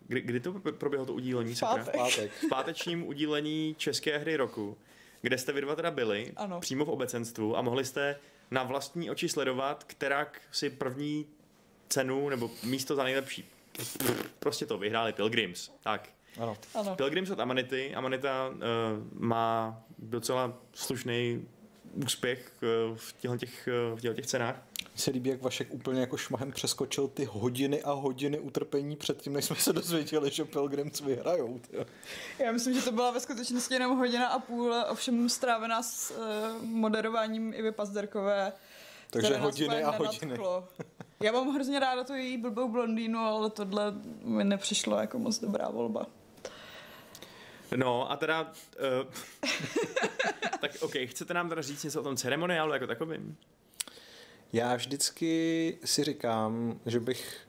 [0.07, 1.55] Kdy, kdy to proběhlo to udílení?
[1.55, 2.31] V pátek.
[2.31, 4.77] V pátečním udílení České hry roku,
[5.21, 6.59] kde jste vy dva teda byli, ano.
[6.59, 8.15] přímo v obecenstvu a mohli jste
[8.51, 11.25] na vlastní oči sledovat, která si první
[11.89, 13.49] cenu nebo místo za nejlepší.
[14.39, 15.71] Prostě to vyhráli Pilgrims.
[15.83, 16.09] Tak.
[16.39, 16.57] Ano.
[16.75, 16.95] ano.
[16.95, 17.95] Pilgrims od Amanity.
[17.95, 18.59] Amanita uh,
[19.13, 21.47] má docela slušný
[22.05, 24.64] úspěch uh, v těchto těch, uh, v těch cenách
[24.95, 29.45] se líbí, jak Vašek úplně jako šmahem přeskočil ty hodiny a hodiny utrpení předtím, než
[29.45, 31.59] jsme se dozvěděli, že Pilgrims vyhrajou.
[31.59, 31.85] Tyjo.
[32.39, 36.65] Já myslím, že to byla ve skutečnosti jenom hodina a půl, ovšem strávená s uh,
[36.65, 38.53] moderováním Ivy Pazderkové.
[39.09, 40.37] Takže hodiny a hodiny.
[41.19, 43.93] Já mám hrozně ráda tu její blbou blondýnu, ale tohle
[44.23, 46.05] mi nepřišlo jako moc dobrá volba.
[47.75, 48.49] No a teda, uh,
[50.61, 53.37] tak OK, chcete nám teda říct něco o tom ceremoniálu jako takovým?
[54.53, 57.47] Já vždycky si říkám, že bych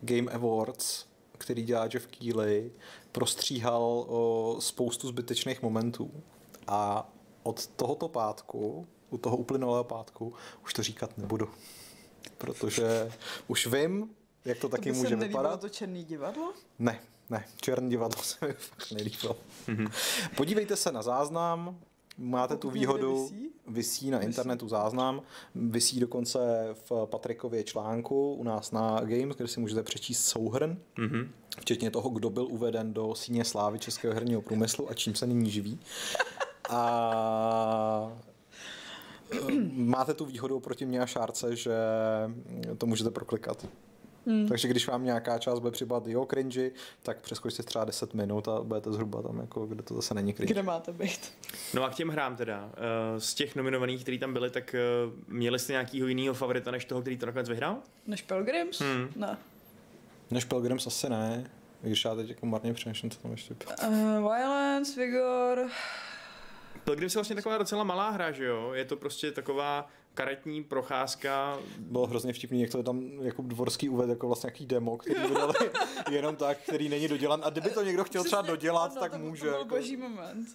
[0.00, 1.06] Game Awards,
[1.38, 2.72] který dělá Jeff Keighley,
[3.12, 6.10] prostříhal o spoustu zbytečných momentů.
[6.66, 7.10] A
[7.42, 10.34] od tohoto pátku, u toho uplynulého pátku,
[10.64, 11.48] už to říkat nebudu.
[12.38, 13.12] Protože
[13.46, 14.10] už vím,
[14.44, 15.60] jak to taky to může vypadat.
[15.60, 16.52] to černý divadlo?
[16.78, 19.36] Ne, ne, černý divadlo se mi fakt nelíbilo.
[19.66, 19.90] Mm-hmm.
[20.36, 21.80] Podívejte se na záznam,
[22.18, 23.50] máte tu výhodu, visí?
[23.66, 25.22] visí na internetu záznam,
[25.54, 26.38] visí dokonce
[26.72, 31.28] v Patrikově článku u nás na Games, kde si můžete přečíst souhrn, mm-hmm.
[31.60, 35.50] včetně toho, kdo byl uveden do síně slávy českého herního průmyslu a čím se nyní
[35.50, 35.78] živí.
[36.70, 38.12] A
[39.72, 41.76] máte tu výhodu proti mě a Šárce, že
[42.78, 43.66] to můžete proklikat.
[44.26, 44.48] Hmm.
[44.48, 46.70] Takže když vám nějaká část bude připadat jo cringy,
[47.02, 50.54] tak přeskočte třeba 10 minut a budete zhruba tam, jako, kde to zase není cringe.
[50.54, 51.32] Kde máte být?
[51.74, 54.80] No a k těm hrám teda, eh, z těch nominovaných, který tam byli, tak eh,
[55.28, 57.76] měli jste nějakýho jiného favorita než toho, který to nakonec vyhrál?
[58.06, 58.80] Než Pilgrims?
[58.80, 59.08] Hmm.
[59.16, 59.38] Ne.
[60.30, 61.50] Než Pilgrims asi ne.
[61.82, 63.54] Když já teď jako marně přemýšlím, co tam ještě
[63.88, 65.68] uh, Violence, Vigor...
[66.84, 68.72] Pilgrims je vlastně taková docela malá hra, že jo?
[68.72, 71.58] Je to prostě taková karetní procházka.
[71.78, 75.54] Bylo hrozně vtipný, jak to tam jako dvorský uved jako vlastně nějaký demo, který vydali
[76.10, 77.40] jenom tak, který není dodělan.
[77.44, 79.42] A kdyby to někdo chtěl třeba dodělat, tak to může.
[79.42, 79.74] To byl jako...
[79.74, 80.48] boží moment.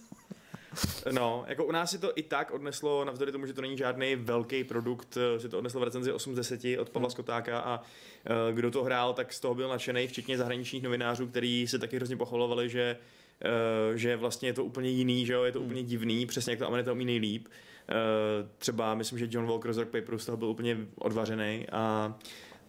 [1.12, 4.16] No, jako u nás si to i tak odneslo, navzdory tomu, že to není žádný
[4.16, 7.12] velký produkt, si to odneslo v recenzi 8 z 10 od Pavla hmm.
[7.12, 11.68] Skotáka a uh, kdo to hrál, tak z toho byl nadšený, včetně zahraničních novinářů, kteří
[11.68, 12.96] se taky hrozně pochvalovali, že
[13.90, 15.66] Uh, že vlastně je to úplně jiný, že jo, je to hmm.
[15.66, 17.48] úplně divný, přesně jak to Amerika umí nejlíp.
[17.88, 22.14] Uh, třeba myslím, že John Walker z Rock Paperu z toho byl úplně odvařený a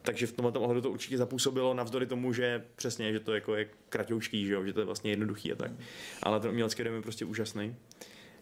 [0.01, 3.69] takže v tomhle ohledu to určitě zapůsobilo navzdory tomu, že přesně, že to jako je
[3.89, 5.71] kratoušký, že, jo, že to je vlastně jednoduchý a tak.
[6.23, 7.75] Ale ten umělecký dom je prostě úžasný.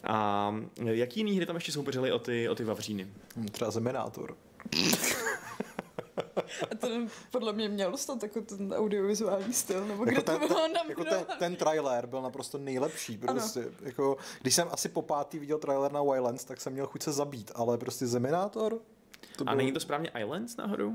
[0.03, 3.07] A jaký jiný hry tam ještě soupeřili o ty, o ty Vavříny?
[3.51, 4.37] Třeba Zeminátor.
[6.71, 10.47] A ten podle mě měl dostat jako ten audiovizuální styl, nebo jako kde ten, to
[10.47, 13.17] bylo ten, jako ten, ten, trailer byl naprosto nejlepší.
[13.17, 13.65] Prostě.
[13.81, 17.11] Jako, když jsem asi po pátý viděl trailer na Wildlands, tak jsem měl chuť se
[17.11, 18.79] zabít, ale prostě Zeminátor...
[19.37, 19.53] To bylo...
[19.53, 20.93] A není to správně Islands náhodou?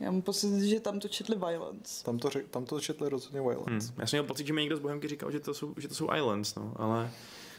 [0.00, 2.04] Já mám pocit, že tam to četli Violence.
[2.04, 3.88] Tam to, tam to četli rozhodně Violence.
[3.88, 4.00] Hmm.
[4.00, 5.94] Já jsem měl pocit, že mi někdo z Bohemky říkal, že to jsou, že to
[5.94, 7.10] jsou Islands, no, ale...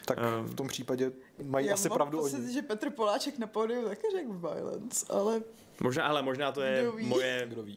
[0.04, 1.12] Tak um, v tom případě
[1.44, 2.52] mají já asi pravdu pocit, oni.
[2.52, 5.42] že Petr Poláček na pódiu taky řekl Violence, ale...
[5.80, 7.72] Možná, ale možná to je moje, uh,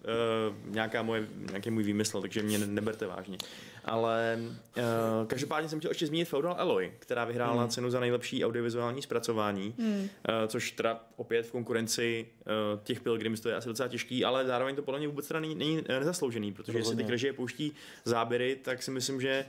[0.66, 3.38] nějaká moje, nějaký můj výmysl, takže mě neberte vážně.
[3.86, 4.84] Ale uh,
[5.28, 7.70] každopádně jsem chtěl ještě zmínit Feudal Alloy, která vyhrála hmm.
[7.70, 10.00] cenu za nejlepší audiovizuální zpracování, hmm.
[10.00, 10.08] uh,
[10.48, 14.76] což teda opět v konkurenci uh, těch Pilgrims to je asi docela těžký, ale zároveň
[14.76, 16.92] to podle mě vůbec teda není, není nezasloužený, protože Rozhodně.
[16.92, 17.74] jestli ty režie pouští
[18.06, 19.46] záběry, tak si myslím, že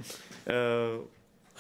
[0.99, 1.05] uh,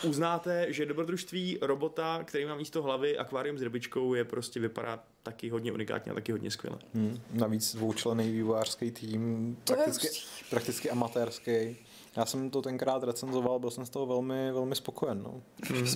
[0.04, 5.48] uznáte, že dobrodružství robota, který má místo hlavy akvárium s rybičkou, je prostě vypadá taky
[5.48, 6.78] hodně unikátně a taky hodně skvěle.
[6.94, 7.20] Hmm.
[7.32, 10.08] Navíc dvoučlený vývojářský tým, prakticky,
[10.50, 11.76] prakticky amatérský.
[12.16, 15.22] Já jsem to tenkrát recenzoval, byl jsem z toho velmi, velmi spokojen.
[15.22, 15.42] No.
[15.62, 15.86] Hmm.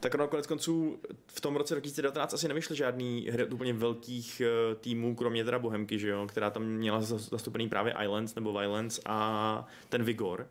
[0.00, 4.74] tak ono konec konců v tom roce 2019 asi nevyšly žádný hry úplně velkých eh,
[4.74, 9.66] týmů, kromě teda Bohemky, že jo, která tam měla zastupený právě Islands nebo Violence a
[9.88, 10.48] ten Vigor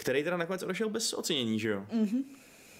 [0.00, 1.86] který teda nakonec odešel bez ocenění, že jo?
[1.92, 2.24] Mm-hmm.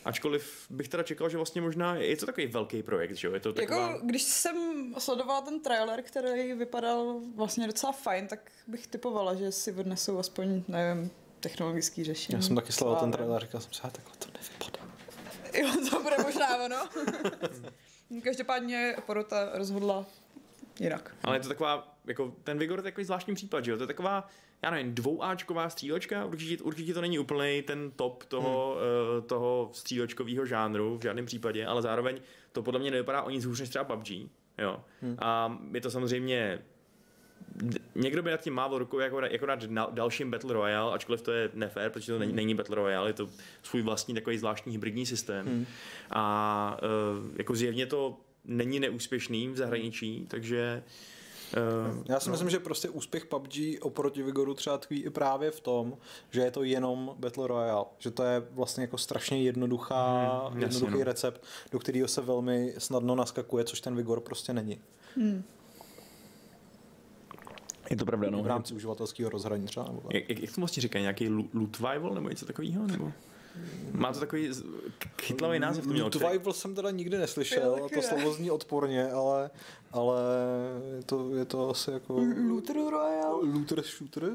[0.04, 3.34] Ačkoliv bych teda čekal, že vlastně možná je to takový velký projekt, že jo?
[3.34, 3.90] Je to jako, taková...
[3.90, 4.56] Jako, když jsem
[4.98, 10.62] sledovala ten trailer, který vypadal vlastně docela fajn, tak bych typovala, že si odnesou aspoň,
[10.68, 11.10] nevím,
[11.40, 12.36] technologický řešení.
[12.36, 14.94] Já jsem taky sledoval ten trailer a říkal jsem si, takhle to nevypadá.
[15.54, 16.88] Jo, to bude možná ono.
[18.24, 20.06] Každopádně porota rozhodla
[20.80, 21.16] jinak.
[21.24, 23.76] Ale je to taková, jako ten Vigor je takový zvláštní případ, že jo?
[23.76, 24.28] To je taková
[24.62, 29.18] já nevím, dvouáčková střílečka, určitě, určitě to není úplný ten top toho, hmm.
[29.18, 32.20] uh, toho střílečkového žánru v žádném případě, ale zároveň
[32.52, 34.10] to podle mě nevypadá o nic hůř než třeba PUBG.
[34.58, 34.80] Jo.
[35.02, 35.16] Hmm.
[35.18, 36.58] A je to samozřejmě
[37.94, 41.50] někdo by nad tím mával rukou jako, jako nad dalším Battle Royale, ačkoliv to je
[41.54, 42.36] nefér, protože to není, hmm.
[42.36, 43.28] není Battle Royale, je to
[43.62, 45.46] svůj vlastní takový zvláštní hybridní systém.
[45.46, 45.66] Hmm.
[46.10, 50.92] A uh, jako zjevně to není neúspěšný v zahraničí, takže uh,
[51.56, 52.32] Uh, Já si no.
[52.32, 55.96] myslím, že prostě úspěch PUBG oproti Vigoru třeba tkví i právě v tom,
[56.30, 60.84] že je to jenom Battle Royale, že to je vlastně jako strašně jednoduchá, hmm, jednoduchý
[60.84, 61.04] jasně, no.
[61.04, 64.80] recept, do kterého se velmi snadno naskakuje, což ten Vigor prostě není.
[65.16, 65.44] Hmm.
[67.90, 68.42] Je to pravda, no.
[68.42, 69.86] V rámci uživatelského rozhraní třeba.
[69.86, 71.80] Nebo jak, jak, jak to vlastně říkají, nějaký loot
[72.14, 72.86] nebo něco takového?
[72.86, 73.12] Nebo?
[73.92, 74.50] Má to takový
[75.22, 75.84] chytlavý název.
[75.84, 79.50] To mělo, jsem teda nikdy neslyšel, a to slovo zní odporně, ale,
[79.92, 80.20] ale
[80.96, 82.14] je, to, je to asi jako...
[82.48, 83.42] Looter Royale?
[83.42, 84.32] Looter Shooter?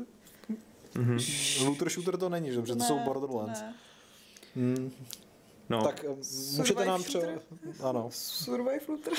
[0.95, 1.65] Mm-hmm.
[1.65, 2.61] Looter Shooter to není, že?
[2.61, 3.61] Protože to jsou Borderlands.
[3.61, 3.75] Ne.
[4.55, 4.91] Hmm.
[5.69, 5.83] No.
[5.83, 6.15] Tak eh,
[6.57, 7.23] můžete nám třeba...
[7.83, 8.09] Ano.
[8.11, 9.13] Survive Looter?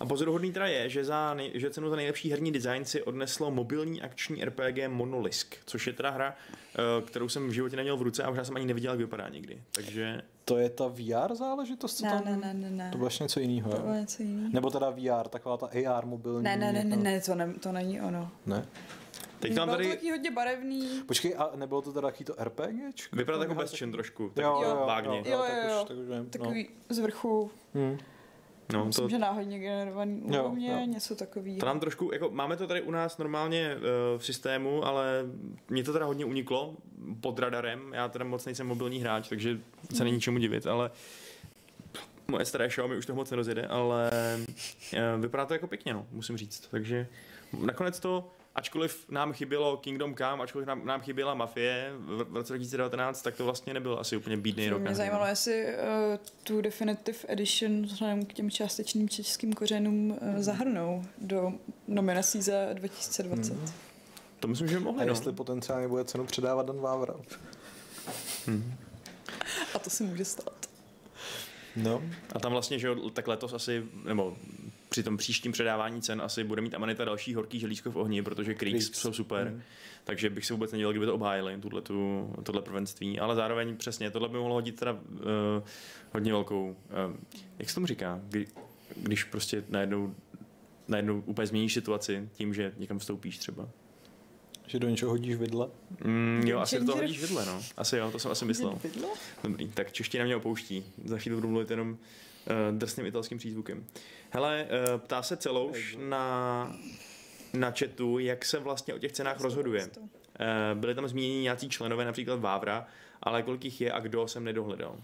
[0.00, 3.50] A pozoruhodný teda je, že, za nej, že cenu za nejlepší herní design si odneslo
[3.50, 6.34] mobilní akční RPG Monolisk, což je teda hra,
[6.74, 9.28] eh, kterou jsem v životě neměl v ruce a možná jsem ani neviděl, jak vypadá
[9.28, 9.62] nikdy.
[9.72, 10.22] Takže...
[10.44, 11.96] To je ta VR záležitost?
[11.96, 12.24] Co ne, tam...
[12.24, 12.88] ne, ne, ne, ne.
[12.90, 13.70] To bylo ještě něco jiného.
[13.70, 14.50] To bylo něco jiného.
[14.52, 16.44] Nebo teda VR, taková ta AR mobilní.
[16.44, 18.30] Ne, ne, ne, ne, ne to, ne, to není ono.
[18.46, 18.66] Ne?
[19.40, 19.84] Teď tam tady...
[19.84, 21.02] to taky hodně barevný.
[21.06, 23.12] Počkej, a nebylo to teda taky to RPG?
[23.12, 24.30] Vypadá jako bezčen trošku.
[24.34, 25.18] Tak jo, jo, vágně.
[25.18, 25.84] Jo, jo, jo, jo.
[25.88, 26.94] Tak už, tak už Takový no.
[26.94, 27.50] z vrchu.
[27.74, 27.98] Hmm.
[28.72, 29.10] No, Myslím, to...
[29.10, 31.60] že náhodně generovaný úrovně, něco takového.
[31.60, 33.82] To nám trošku, jako máme to tady u nás normálně uh,
[34.18, 35.24] v systému, ale
[35.68, 36.76] mě to teda hodně uniklo
[37.20, 37.92] pod radarem.
[37.94, 39.60] Já teda moc nejsem mobilní hráč, takže
[39.94, 40.90] se není čemu divit, ale
[42.28, 44.10] moje staré mi už to moc nerozjede, ale
[45.14, 46.68] uh, vypadá to jako pěkně, no, musím říct.
[46.70, 47.06] Takže
[47.66, 52.52] nakonec to ačkoliv nám chybělo Kingdom Come, ačkoliv nám, nám chyběla Mafie v, v roce
[52.52, 54.82] 2019, tak to vlastně nebyl asi úplně bídný rok.
[54.82, 55.72] Mě zajímalo, jestli uh,
[56.42, 61.52] tu Definitive Edition vzhledem k těm částečným českým kořenům uh, zahrnou do
[61.88, 63.52] nominací za 2020.
[63.52, 63.66] Hmm.
[64.40, 65.02] To myslím, že mohli.
[65.02, 65.12] A no.
[65.12, 67.14] jestli potenciálně bude cenu předávat Dan Vávra.
[68.46, 68.74] Hmm.
[69.74, 70.70] A to si může stát.
[71.76, 72.02] No.
[72.32, 74.36] A tam vlastně, že tak letos asi, nebo
[74.90, 78.54] při tom příštím předávání cen asi bude mít Amanita další horký želízko v ohni, protože
[78.54, 78.98] Creeks, Creeks.
[78.98, 79.50] jsou super.
[79.50, 79.62] Mm.
[80.04, 81.82] Takže bych si vůbec nedělal, kdyby to obhájili, tuhle,
[82.42, 83.20] tohle prvenství.
[83.20, 84.98] Ale zároveň přesně, tohle by mohlo hodit teda uh,
[86.12, 86.76] hodně velkou,
[87.08, 87.16] uh,
[87.58, 88.46] jak se tomu říká, kdy,
[88.96, 90.14] když prostě najednou,
[90.88, 93.68] najednou úplně změníš situaci tím, že někam vstoupíš třeba.
[94.66, 95.68] Že do něčeho hodíš vidle?
[96.04, 97.62] Mm, jo, asi do toho hodíš vidle, no.
[97.76, 98.78] Asi jo, to jsem asi myslel.
[99.42, 100.84] Dobrý, tak čeština mě opouští.
[101.04, 101.98] Za chvíli budu mluvit jenom
[102.70, 103.86] drsným italským přízvukem.
[104.30, 106.76] Hele, uh, ptá se celouš na,
[107.52, 109.90] na chatu, jak se vlastně o těch cenách rozhoduje.
[110.00, 110.06] Uh,
[110.74, 112.86] byly tam zmíněni nějací členové, například Vávra,
[113.22, 114.96] ale kolik jich je a kdo jsem nedohledal.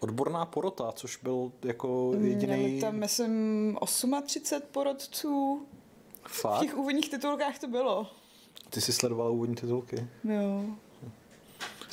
[0.00, 2.56] Odborná porota, což byl jako jediný...
[2.56, 3.78] Měli tam, myslím,
[4.24, 5.66] 38 porodců.
[6.28, 6.58] Fakt?
[6.58, 8.06] V těch úvodních titulkách to bylo.
[8.70, 10.08] Ty jsi sledoval úvodní titulky?
[10.24, 10.64] Jo.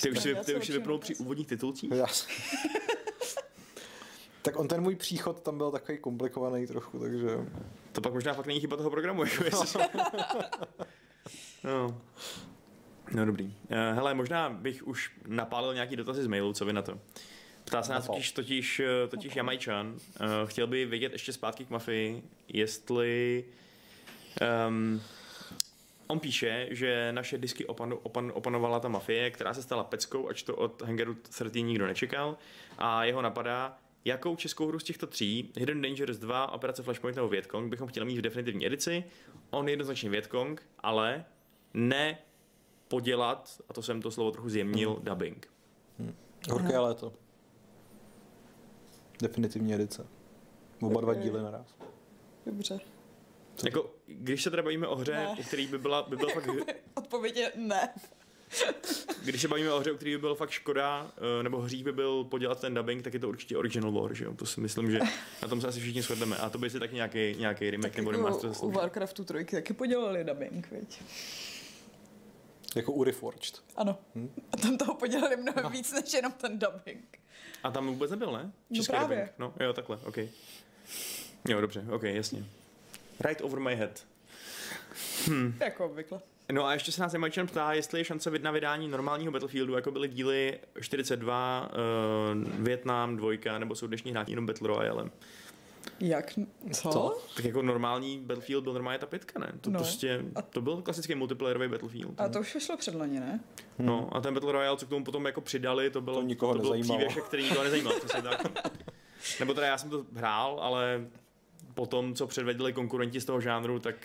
[0.01, 1.91] Ty už si, ty už si vypnul při úvodních titulcích?
[1.91, 2.05] Já.
[4.47, 7.27] tak on ten můj příchod tam byl takový komplikovaný trochu, takže...
[7.91, 9.81] To pak možná fakt není chyba toho programu, jako jestli...
[11.63, 12.01] no.
[13.11, 13.53] No dobrý.
[13.69, 16.99] Eh, hele, možná bych už napálil nějaký dotazy z mailu, co vy na to?
[17.63, 19.95] Ptá se nás totiž, totiž, eh, totiž Jamajčan.
[19.95, 23.45] Eh, chtěl by vědět ještě zpátky k mafii, jestli
[24.67, 25.01] um,
[26.07, 30.43] On píše, že naše disky opan, opan, opanovala ta mafie, která se stala peckou, ač
[30.43, 32.37] to od Hangeru 13 nikdo nečekal.
[32.77, 33.77] A jeho napadá,
[34.07, 38.05] jakou českou hru z těchto tří, Hidden Dangerous 2, Operace Flashpoint nebo Vietkong, bychom chtěli
[38.05, 39.03] mít v definitivní edici.
[39.49, 41.25] On jednoznačně Vietkong, ale
[41.73, 42.17] ne
[42.87, 45.05] podělat, a to jsem to slovo trochu zjemnil, hmm.
[45.05, 45.47] dubbing.
[45.99, 46.15] Hmm.
[46.51, 47.13] Horké léto.
[49.21, 50.07] Definitivní edice.
[50.81, 51.75] Oba dva díly naraz.
[52.45, 52.79] Dobře.
[53.65, 55.35] Jako, když se teda bavíme o hře, ne.
[55.47, 56.47] který by byla, by byla fakt...
[56.93, 57.93] Odpověď je ne.
[59.23, 61.91] Když se bavíme o hře, u který by byl fakt škoda, eh, nebo hřích by
[61.91, 64.33] byl podělat ten dubbing, tak je to určitě original lore, že jo?
[64.33, 64.99] To si myslím, že
[65.41, 66.37] na tom se asi všichni shodneme.
[66.37, 69.55] A to by si tak nějaký, nějaký remake tak nebo jako remaster U Warcraftu trojky
[69.55, 71.01] taky podělali dubbing, veď?
[72.75, 73.63] Jako u Reforged.
[73.75, 73.97] Ano.
[74.15, 74.29] Hm?
[74.51, 75.69] A tam toho podělali mnohem no.
[75.69, 77.19] víc, než jenom ten dubbing.
[77.63, 78.51] A tam vůbec nebyl, ne?
[78.73, 79.17] Český no právě.
[79.17, 79.39] Dubbing.
[79.39, 80.17] No, jo, takhle, ok.
[81.47, 82.45] Jo, dobře, ok, jasně.
[83.19, 84.05] Right over my head.
[85.27, 85.53] Hm.
[85.59, 86.21] Jako obvykle.
[86.51, 89.91] No a ještě se nás Jemačan ptá, jestli je šance na vydání normálního Battlefieldu, jako
[89.91, 91.69] byly díly 42,
[92.35, 95.09] uh, Vietnam, dvojka, nebo jsou dnešní hráči jenom Battle Royale.
[95.99, 96.33] Jak?
[96.71, 96.89] Co?
[96.89, 97.21] Co?
[97.35, 99.51] Tak jako normální Battlefield byl normálně ta pětka, ne?
[99.61, 99.79] To no.
[99.79, 100.41] prostě, a...
[100.41, 102.21] to byl klasický multiplayerový Battlefield.
[102.21, 103.39] A to už vyšlo předlani, ne?
[103.79, 106.53] No a ten Battle Royale, co k tomu potom jako přidali, to bylo, to, nikoho
[106.53, 107.93] to byl příběh, který nikoho nezajímal.
[108.23, 108.47] tak.
[109.39, 111.07] Nebo teda já jsem to hrál, ale
[111.77, 113.95] po tom, co předvedli konkurenti z toho žánru, tak...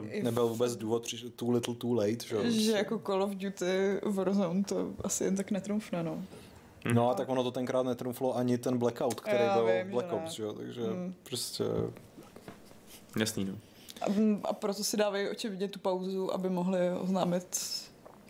[0.00, 0.22] Uh...
[0.22, 1.06] Nebyl vůbec důvod,
[1.36, 2.50] too little too late, že?
[2.50, 6.14] Že jako Call of Duty Warzone to asi jen tak netrumfne, no.
[6.84, 6.94] Mm.
[6.94, 10.12] No a tak ono to tenkrát netrumflo ani ten Blackout, který Já byl vím, Black
[10.12, 11.14] Ops, že jo, takže mm.
[11.22, 11.64] prostě...
[13.18, 13.54] Jasný, no.
[14.00, 14.06] A,
[14.48, 17.58] a proto si dávají očividně tu pauzu, aby mohli oznámit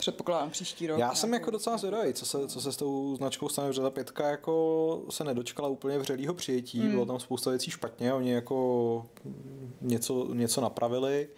[0.00, 0.98] předpokládám příští rok.
[0.98, 3.90] Já jsem jako docela zvědavý, co se, co se s tou značkou stane, protože ta
[3.90, 6.90] pětka jako se nedočkala úplně vřelýho přijetí, hmm.
[6.90, 9.06] bylo tam spousta věcí špatně, oni jako
[9.80, 11.28] něco, něco napravili,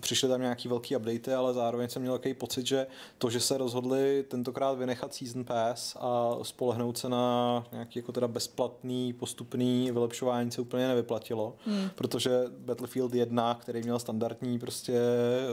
[0.00, 2.86] Přišly tam nějaký velký updaty, ale zároveň jsem měl takový pocit, že
[3.18, 8.28] to, že se rozhodli tentokrát vynechat Season Pass a spolehnout se na nějaký jako teda
[8.28, 11.90] bezplatný postupný vylepšování se úplně nevyplatilo, hmm.
[11.94, 15.00] protože Battlefield 1, který měl standardní prostě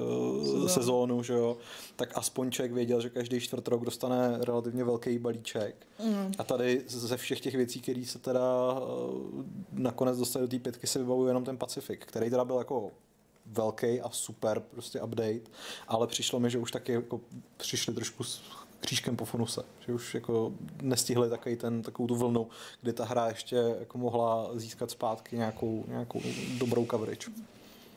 [0.08, 1.58] uh, sezónu, že jo,
[1.96, 5.88] tak aspoň člověk věděl, že každý čtvrt rok dostane relativně velký balíček.
[5.98, 6.32] Hmm.
[6.38, 10.88] A tady ze všech těch věcí, které se teda uh, nakonec dostali do té pětky,
[10.88, 12.92] se vybavuje jenom ten Pacific, který teda byl jako
[13.46, 15.52] velký a super prostě update,
[15.88, 17.22] ale přišlo mi, že už taky jako
[17.58, 18.42] přišli trošku s
[18.80, 22.48] křížkem po funuse, že už jako nestihli takový ten, takovou tu vlnu,
[22.82, 26.22] kdy ta hra ještě jako mohla získat zpátky nějakou, nějakou
[26.58, 27.32] dobrou coverage.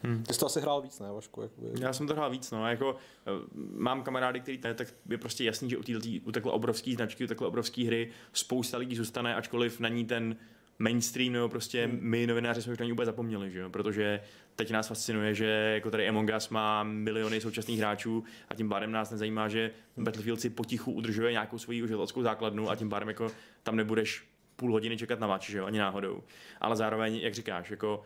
[0.02, 0.22] Hmm.
[0.22, 1.42] Ty jsi to asi hrál víc, ne, Vašku?
[1.42, 1.68] Jakoby.
[1.80, 2.68] Já jsem to hrál víc, no.
[2.68, 3.30] Jako, eh,
[3.72, 7.24] mám kamarády, který ne, tak je prostě jasný, že u, této, u takhle obrovské značky,
[7.24, 10.36] u takhle obrovské hry spousta lidí zůstane, ačkoliv na ní ten
[10.78, 11.98] mainstream, nebo prostě hmm.
[12.00, 13.70] my novináři jsme už na ní úplně zapomněli, že jo?
[13.70, 14.20] protože
[14.56, 18.92] teď nás fascinuje, že jako tady Among Us má miliony současných hráčů a tím pádem
[18.92, 23.30] nás nezajímá, že Battlefield si potichu udržuje nějakou svoji uživatelskou základnu a tím pádem jako
[23.62, 24.24] tam nebudeš
[24.56, 26.22] půl hodiny čekat na mač, že jo, ani náhodou.
[26.60, 28.02] Ale zároveň, jak říkáš, jako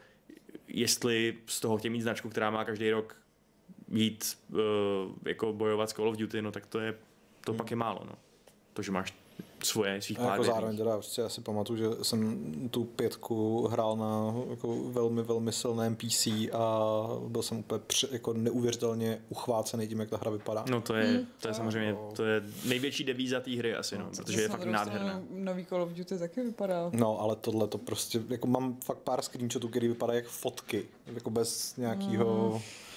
[0.69, 3.16] jestli z toho chtějí mít značku, která má každý rok
[3.89, 4.59] jít uh,
[5.27, 6.95] jako bojovat s Call of Duty, no tak to je,
[7.45, 7.57] to hmm.
[7.59, 8.12] pak je málo, no.
[8.73, 9.14] To, že máš
[9.64, 12.38] svoje, svých pár jako zároveň teda prostě já si pamatuju, že jsem
[12.70, 18.32] tu pětku hrál na jako velmi, velmi silném PC a byl jsem úplně pře, jako
[18.32, 20.64] neuvěřitelně uchvácený tím, jak ta hra vypadá.
[20.70, 21.26] No to je, hmm.
[21.40, 24.64] to je samozřejmě, to je největší devíza té hry asi, no, no protože je fakt
[24.64, 25.22] nádherná.
[25.30, 26.90] Nový Call of Duty taky vypadá.
[26.92, 31.30] No, ale tohle to prostě, jako mám fakt pár screenshotů, které vypadají jak fotky, jako
[31.30, 32.50] bez nějakého...
[32.50, 32.88] Hmm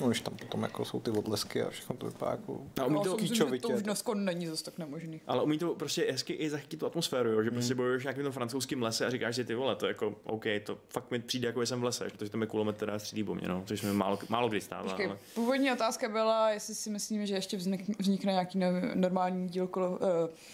[0.00, 3.00] No, když tam potom jako jsou ty odlesky a všechno to vypadá jako a umí
[3.02, 3.68] to, kýčovitě.
[3.68, 5.20] To už dneska není zase tak nemožný.
[5.26, 7.42] Ale umí to prostě hezky i zachytit tu atmosféru, jo?
[7.42, 7.56] že hmm.
[7.56, 10.78] prostě bojuješ nějakým tom francouzským lese a říkáš si ty vole, to jako OK, to
[10.88, 13.48] fakt mi přijde jako jsem v lese, protože tam je kulomet teda střílí po mě,
[13.48, 14.82] no, což mi málo, málo kdy stává.
[14.82, 15.18] Počkej, ale...
[15.34, 18.60] Původní otázka byla, jestli si myslíme, že ještě vznik, vznikne nějaký
[18.94, 19.98] normální díl kolo, uh,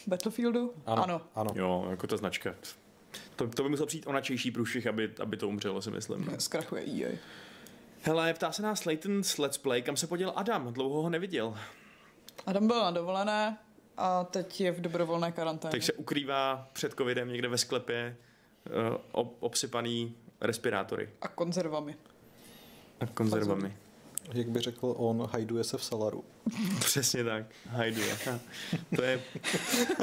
[0.06, 0.72] Battlefieldu.
[0.86, 1.20] Ano, ano.
[1.34, 1.50] ano.
[1.54, 2.54] Jo, jako ta značka.
[3.36, 6.30] To, to by musel přijít onačejší průšvih, aby, aby to umřelo, si myslím.
[6.38, 7.18] Zkrachuje EA.
[8.02, 11.54] Hele, ptá se nás Layton's Let's Play, kam se poděl Adam, dlouho ho neviděl.
[12.46, 13.58] Adam byl na dovolené
[13.96, 15.70] a teď je v dobrovolné karanténě.
[15.70, 18.16] Takže se ukrývá před covidem někde ve sklepě
[19.14, 21.10] uh, obsypaný respirátory.
[21.20, 21.96] A konzervami.
[23.00, 23.76] A konzervami.
[24.32, 26.24] Jak by řekl on, hajduje se v salaru.
[26.80, 28.18] Přesně tak, hajduje.
[28.96, 29.22] To je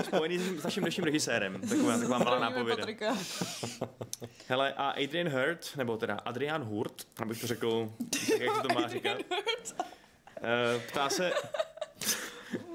[0.04, 1.62] spojený s naším dnešním režisérem.
[1.62, 2.86] Taková, taková malá nápověda.
[4.48, 8.74] Hele, a Adrian Hurt, nebo teda Adrian Hurt, abych to řekl, tak jak se to
[8.74, 9.18] má říkat.
[9.18, 11.34] Uh, ptá se,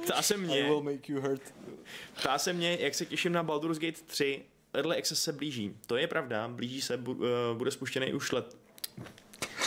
[0.05, 1.43] ptá se mě, I will make you hurt.
[2.21, 4.43] ptá se mě, jak se těším na Baldur's Gate 3.
[4.75, 5.77] Early Access se blíží.
[5.87, 7.17] To je pravda, blíží se, uh,
[7.55, 8.57] bude spuštěný už let,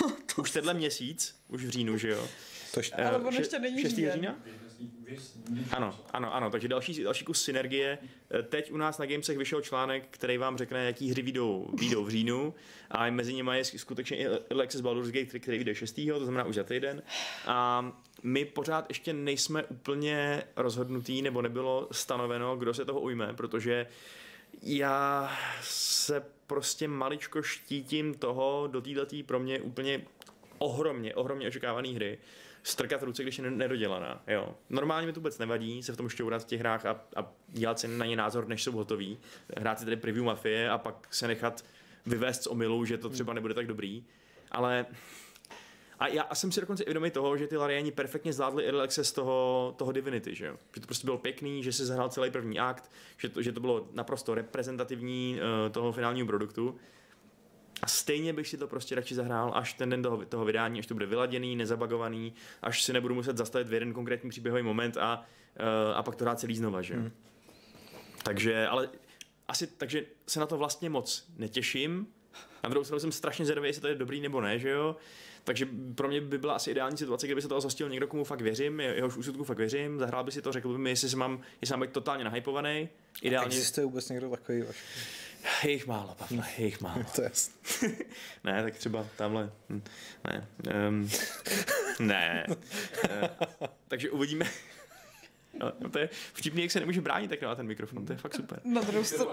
[0.37, 2.27] už tenhle měsíc, už v říjnu, že jo?
[2.73, 3.95] To ještě, ale on ještě není 6.
[3.95, 4.35] října?
[5.71, 7.97] Ano, ano, ano, takže další, další kus synergie.
[8.31, 12.03] Eh, teď u nás na Gamesech vyšel článek, který vám řekne, jaký hry vyjdou, vyjdou
[12.03, 12.53] v říjnu
[12.91, 15.95] a mezi nimi je skutečně i Alexis Baldur's Gate, který vyjde 6.
[16.07, 17.03] to znamená už za týden.
[17.45, 17.91] A
[18.23, 23.87] my pořád ještě nejsme úplně rozhodnutí, nebo nebylo stanoveno, kdo se toho ujme, protože
[24.65, 30.01] já se prostě maličko štítím toho do této pro mě úplně
[30.57, 32.19] ohromně, ohromně očekávané hry
[32.63, 34.23] strkat ruce, když je nedodělaná.
[34.27, 34.55] Jo.
[34.69, 37.79] Normálně mi to vůbec nevadí se v tom šťourat v těch hrách a, a dělat
[37.79, 39.17] si na ně názor, než jsou hotový.
[39.57, 41.65] Hrát si tady preview mafie a pak se nechat
[42.05, 44.03] vyvést z omylu, že to třeba nebude tak dobrý.
[44.51, 44.85] Ale
[45.99, 49.73] a já jsem si dokonce vědomý toho, že ty Lariani perfektně zvládli early access toho,
[49.77, 50.57] toho Divinity, že jo?
[50.75, 53.59] Že to prostě bylo pěkný, že si zahrál celý první akt, že to, že to
[53.59, 56.75] bylo naprosto reprezentativní uh, toho finálního produktu.
[57.81, 60.87] A stejně bych si to prostě radši zahrál až ten den toho, toho vydání, až
[60.87, 65.25] to bude vyladěný, nezabagovaný, až si nebudu muset zastavit v jeden konkrétní příběhový moment a,
[65.59, 67.11] uh, a pak to dát celý znova, že hmm.
[68.23, 68.89] Takže, ale
[69.47, 72.07] asi, takže se na to vlastně moc netěším.
[72.63, 74.95] Na druhou stranu jsem strašně zvědavý, jestli to je dobrý nebo ne, že jo.
[75.43, 78.41] Takže pro mě by byla asi ideální situace, kdyby se toho zhostil někdo, komu fakt
[78.41, 81.41] věřím, jehož úsudku fakt věřím, zahrál by si to, řekl by mi, jestli jsem mám,
[81.61, 82.89] jestli mám být totálně nahypovaný.
[83.21, 83.47] Ideálně...
[83.47, 84.75] existuje vůbec někdo takový vaš?
[85.63, 87.03] Je jich málo, Pavle, je jich málo.
[87.15, 87.31] to je
[88.43, 89.51] Ne, tak třeba tamhle.
[89.69, 89.81] Hm,
[90.23, 90.47] ne.
[90.89, 91.09] Um,
[91.99, 92.45] ne.
[92.49, 93.27] Uh,
[93.87, 94.45] takže uvidíme.
[95.59, 98.35] No, to je vtipný, jak se nemůže bránit tak na ten mikrofon, to je fakt
[98.35, 98.61] super.
[98.65, 99.31] Na druhou stranu.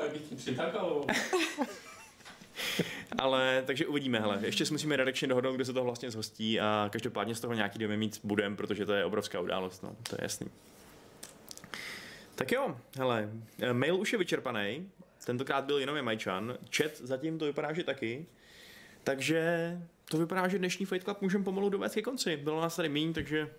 [3.19, 4.39] Ale takže uvidíme, hele.
[4.43, 7.79] Ještě si musíme redakčně dohodnout, kde se to vlastně zhostí a každopádně z toho nějaký
[7.79, 10.47] domy mít budem, protože to je obrovská událost, no, to je jasný.
[12.35, 13.31] Tak jo, hele,
[13.73, 14.91] mail už je vyčerpaný,
[15.27, 18.27] tentokrát byl jenom Jamajčan, chat zatím to vypadá, že taky,
[19.05, 19.79] takže
[20.11, 22.37] to vypadá, že dnešní Fight Club můžeme pomalu dovést ke konci.
[22.37, 23.51] Bylo nás tady méně, takže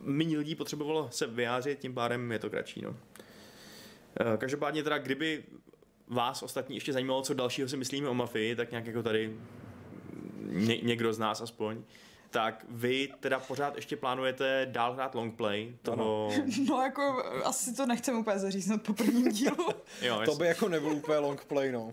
[0.00, 2.82] méně lidí potřebovalo se vyjádřit, tím pádem je to kratší.
[2.82, 2.96] No.
[4.38, 5.44] Každopádně teda, kdyby
[6.08, 9.36] vás ostatní ještě zajímalo, co dalšího si myslíme o mafii, tak nějak jako tady
[10.42, 11.82] ně, někdo z nás aspoň,
[12.30, 16.30] tak vy teda pořád ještě plánujete dál hrát longplay toho...
[16.68, 19.68] No jako asi to nechcem úplně zaříznout po prvním dílu.
[20.02, 21.92] jo, to by jako nebyl úplně longplay, no.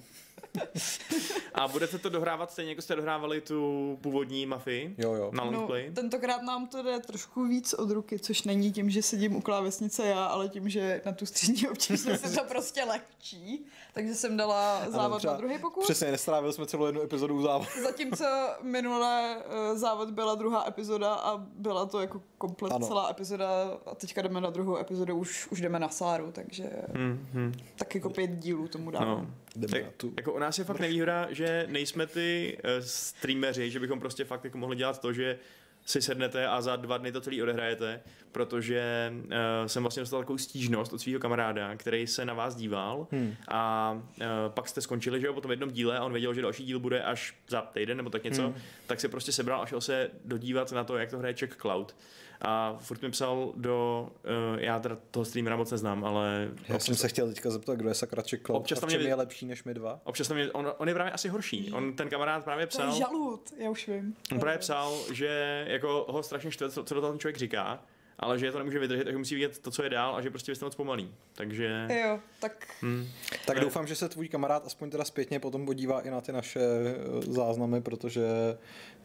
[1.53, 5.31] A budete to dohrávat stejně, jako jste dohrávali tu původní mafii jo, jo.
[5.33, 5.87] na longplay?
[5.89, 9.41] No, tentokrát nám to jde trošku víc od ruky, což není tím, že sedím u
[9.41, 13.65] klávesnice já, ale tím, že na tu střední občasnost se to prostě lehčí.
[13.93, 15.83] Takže jsem dala závod na druhý pokus.
[15.83, 17.69] Přesně, nestrávili jsme celou jednu epizodu u závodu.
[17.83, 18.25] Zatímco
[18.61, 22.87] minulé uh, závod byla druhá epizoda a byla to jako komplet ano.
[22.87, 23.49] celá epizoda
[23.85, 27.53] a teďka jdeme na druhou epizodu, už, už jdeme na Sáru, takže hmm, hmm.
[27.75, 29.07] tak jako pět dílů tomu dávám.
[29.07, 29.27] No.
[29.71, 30.13] Tak, tu...
[30.17, 34.43] Jako u nás je fakt nevýhoda, že nejsme ty uh, streameři, že bychom prostě fakt
[34.43, 35.39] jako mohli dělat to, že
[35.85, 39.31] si sednete a za dva dny to celý odehrajete, protože uh,
[39.67, 43.35] jsem vlastně dostal takovou stížnost od svého kamaráda, který se na vás díval hmm.
[43.47, 46.41] a uh, pak jste skončili, že jo, po tom jednom díle a on věděl, že
[46.41, 48.55] další díl bude až za týden nebo tak něco, hmm.
[48.87, 51.95] tak se prostě sebral a šel se dodívat na to, jak to hraje Czech Cloud
[52.41, 54.09] a furt mi psal do,
[54.53, 56.49] uh, já teda toho streamera moc neznám, ale...
[56.67, 59.09] Já jsem se chtěl teďka zeptat, kdo je sakra Cloud občas a v čem mě,
[59.09, 59.99] je lepší než my dva?
[60.03, 62.87] Občas tam je, on, on je právě asi horší, on ten kamarád právě psal...
[62.87, 64.15] To je žalud, já už vím.
[64.31, 67.83] On právě psal, že jako ho strašně štve, co, co to ten člověk říká,
[68.21, 70.55] ale že to nemůže vydržet, takže musí vidět to, co je dál a že prostě
[70.55, 71.15] jste moc pomalý.
[71.33, 71.87] Takže...
[72.01, 72.67] Jo, tak...
[72.81, 73.07] Hmm.
[73.45, 73.61] Tak ne.
[73.61, 77.21] doufám, že se tvůj kamarád aspoň teda zpětně potom podívá i na ty naše eh,
[77.21, 78.27] záznamy, protože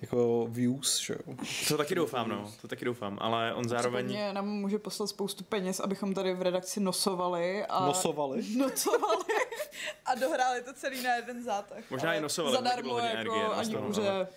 [0.00, 1.34] jako views, že jo.
[1.68, 2.52] To taky doufám, no.
[2.62, 4.06] To taky doufám, ale on zároveň...
[4.06, 7.86] Případně nám může poslat spoustu peněz, abychom tady v redakci nosovali a...
[7.86, 8.44] Nosovali?
[8.56, 9.24] Nosovali
[10.04, 11.90] a dohráli to celý na jeden zátah.
[11.90, 12.56] Možná i nosovali.
[12.56, 14.10] Zadarmo jako energie, ani kuře.
[14.10, 14.28] Ale...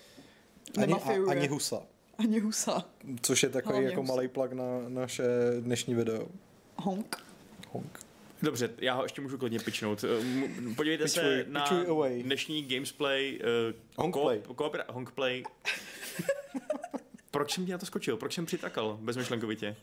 [0.77, 0.95] Ani,
[1.29, 1.81] ani husa.
[2.19, 2.85] Ani husa.
[3.21, 5.23] Což je takový Hlavně jako malý plak na naše
[5.59, 6.27] dnešní video.
[6.75, 7.23] Honk.
[7.71, 7.99] Honk.
[8.41, 10.03] Dobře, já ho ještě můžu klidně pičnout.
[10.03, 12.23] Eh, podívejte pičuj, se na away.
[12.23, 13.39] dnešní gamesplay.
[13.69, 14.39] Uh, Honkplay.
[14.39, 15.43] Koopera- Honkplay.
[17.31, 18.17] Proč jsem ti na to skočil?
[18.17, 19.75] Proč jsem přitakal bezmyšlenkovitě?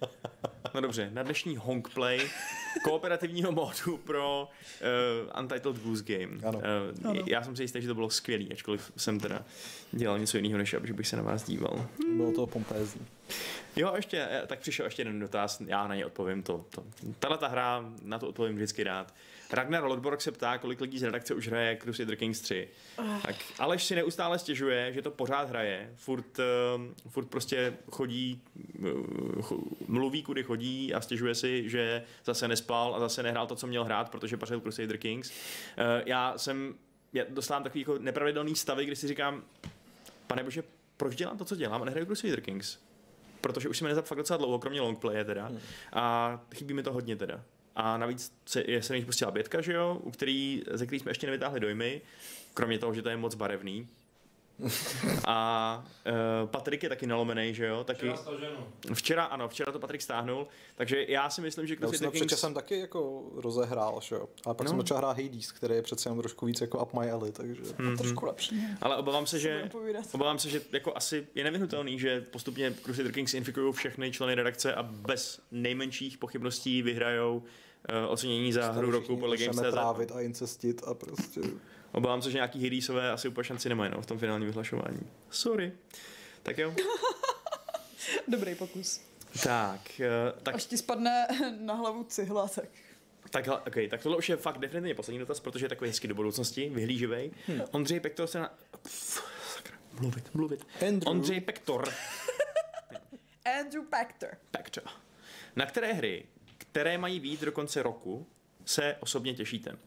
[0.75, 2.21] No dobře, na dnešní Honkplay
[2.85, 4.49] kooperativního módu pro
[5.29, 6.49] uh, Untitled Goose Game.
[6.49, 6.59] Ano.
[6.59, 7.23] Uh, ano.
[7.27, 9.45] Já jsem si jistý, že to bylo skvělý, ačkoliv jsem teda
[9.93, 11.87] dělal něco jiného, než aby bych se na vás díval.
[12.17, 13.07] Bylo to pompézní.
[13.77, 16.65] Jo, ještě, eh, tak přišel ještě jeden dotaz, já na ně odpovím to.
[16.71, 16.83] to.
[17.19, 19.15] Tahle ta hra, na to odpovím vždycky rád.
[19.53, 22.69] Ragnar Lodborg se ptá, kolik lidí z redakce už hraje Crusader Kings 3.
[22.99, 23.23] Uh.
[23.23, 25.93] Tak Aleš si neustále stěžuje, že to pořád hraje.
[25.97, 28.43] Furt, uh, furt prostě chodí,
[28.79, 30.56] uh, mluví, kudy chodí
[30.95, 34.61] a stěžuje si, že zase nespal a zase nehrál to, co měl hrát, protože pařil
[34.61, 35.31] Crusader Kings.
[35.31, 36.75] Uh, já jsem,
[37.13, 39.45] já dostávám takový jako nepravidelný stavy, kdy si říkám,
[40.27, 40.63] pane bože,
[40.97, 42.79] proč dělám to, co dělám a nehraju Crusader Kings?
[43.41, 45.47] Protože už jsme nezap fakt docela dlouho, kromě longplaye teda.
[45.47, 45.59] Hmm.
[45.93, 47.43] A chybí mi to hodně teda.
[47.77, 51.11] A navíc se, je se mi pustila bětka, že jo, u který, ze který jsme
[51.11, 52.03] ještě nevytáhli dojmy,
[52.55, 53.89] kromě toho, že to je moc barevný.
[55.27, 55.85] A
[56.43, 57.85] uh, Patrik je taky nalomený, že jo?
[57.85, 58.09] Taky...
[58.09, 58.35] Včera,
[58.95, 60.47] včera ano, včera to Patrik stáhnul,
[60.77, 62.27] takže já si myslím, že Crusader Kings...
[62.27, 62.41] Kings...
[62.41, 64.29] jsem taky jako rozehrál, že jo?
[64.45, 64.69] Ale pak no.
[64.69, 67.63] jsem začal hrát Hades, který je přece jenom trošku víc jako up my alley, takže...
[67.63, 67.97] Mm-hmm.
[67.97, 68.63] Trošku lepší.
[68.81, 69.71] Ale obávám se, že,
[70.13, 74.75] obávám se, že jako asi je nevyhnutelný, že postupně Crusader Kings infikují všechny členy redakce
[74.75, 80.83] a bez nejmenších pochybností vyhrajou uh, ocenění za hru roku podle Games trávit a incestit
[80.87, 81.41] a prostě...
[81.97, 85.01] Obávám se, že nějaký Hidisové asi úplně šanci nemají no, v tom finálním vyhlašování.
[85.31, 85.73] Sorry.
[86.43, 86.75] Tak jo.
[88.29, 89.01] Dobrý pokus.
[89.43, 90.55] Tak, uh, tak...
[90.55, 91.27] Až ti spadne
[91.61, 92.69] na hlavu cihla, tak...
[93.31, 96.15] Tak, okay, tak tohle už je fakt definitivně poslední dotaz, protože je takový hezky do
[96.15, 97.31] budoucnosti, vyhlíživej.
[97.47, 97.61] Hmm.
[97.71, 98.55] Ondřej Pektor se na...
[98.83, 99.23] Pff,
[99.55, 100.67] sakra, mluvit, mluvit.
[100.89, 101.09] Andrew.
[101.09, 101.89] Ondřej Pektor.
[103.61, 104.31] Andrew Pektor.
[104.51, 104.85] Pektor.
[105.57, 106.27] Na které hry
[106.77, 108.27] které mají být do konce roku,
[108.65, 109.79] se osobně těšíte?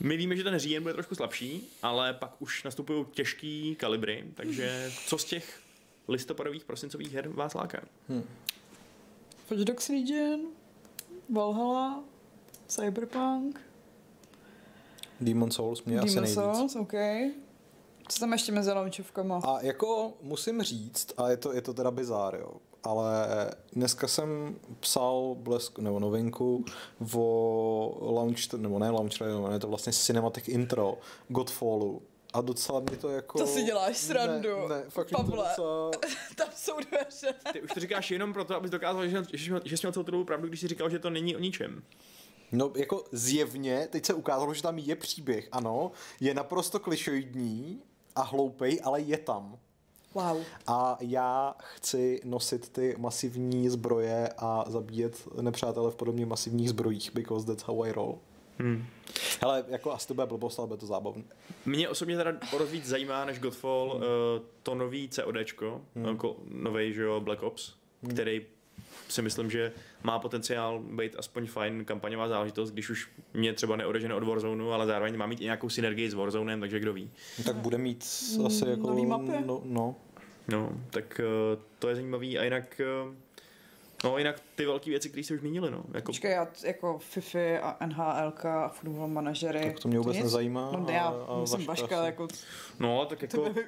[0.00, 4.92] My víme, že ten říjen bude trošku slabší, ale pak už nastupují těžký kalibry, takže
[5.06, 5.60] co z těch
[6.08, 7.82] listopadových, prosincových her vás láká?
[8.08, 8.22] Hmm.
[9.50, 10.40] Watch Dogs Legion,
[11.28, 12.04] Valhalla,
[12.68, 13.60] Cyberpunk,
[15.20, 16.34] Demon Souls mě Demon asi nejvíc.
[16.34, 16.92] Souls, OK.
[18.08, 19.40] Co tam ještě mezi launčovkama?
[19.44, 22.52] A jako musím říct, a je to, je to teda bizár, jo,
[22.84, 23.26] ale
[23.72, 26.64] dneska jsem psal blesk, nebo novinku
[27.14, 32.02] o launch, nebo ne launch, ale je to vlastně cinematic intro Godfallu.
[32.32, 33.38] A docela mě to jako...
[33.38, 34.68] To si děláš srandu.
[34.68, 35.90] Ne, ne fakt Pavle, docela...
[36.36, 37.34] tam jsou dveře.
[37.52, 40.24] Ty už to říkáš jenom proto, abys dokázal, že, že, že jsi měl celou tu
[40.24, 41.82] pravdu, když jsi říkal, že to není o ničem.
[42.52, 47.82] No, jako zjevně, teď se ukázalo, že tam je příběh, ano, je naprosto klišoidní
[48.16, 49.58] a hloupej, ale je tam.
[50.14, 50.42] Wow.
[50.66, 57.46] A já chci nosit ty masivní zbroje a zabíjet nepřátele v podobně masivních zbrojích, because
[57.46, 58.18] that's how I roll.
[58.58, 58.86] Hmm.
[59.40, 61.22] Hele, jako asi to bude blbost, ale bude to zábavné.
[61.66, 64.02] Mě osobně teda o víc zajímá než Godfall hmm.
[64.02, 64.08] uh,
[64.62, 66.04] to nový CODčko, hmm.
[66.04, 68.12] jako nový, že jo, Black Ops, hmm.
[68.12, 68.46] který
[69.08, 69.72] si myslím, že
[70.02, 74.86] má potenciál být aspoň fajn kampaňová záležitost, když už mě třeba neodežene od Warzone, ale
[74.86, 77.10] zároveň má mít i nějakou synergii s Warzonem, takže kdo ví.
[77.38, 78.04] No, tak bude mít
[78.46, 78.86] asi jako...
[78.86, 79.32] Nový mapy.
[79.46, 79.94] No, no.
[80.48, 81.20] no, tak
[81.54, 83.14] uh, to je zajímavý a jinak uh,
[84.04, 85.84] No jinak ty velké věci, které jste už zmínili, no.
[85.94, 86.06] Jako...
[86.06, 89.60] Počkej, já jako FIFA a NHL a football manažery.
[89.60, 90.70] Tak to mě vůbec nezajímá.
[90.78, 92.28] No já a, jsem Vaška, jako...
[92.80, 93.36] No, tak jako...
[93.36, 93.60] To to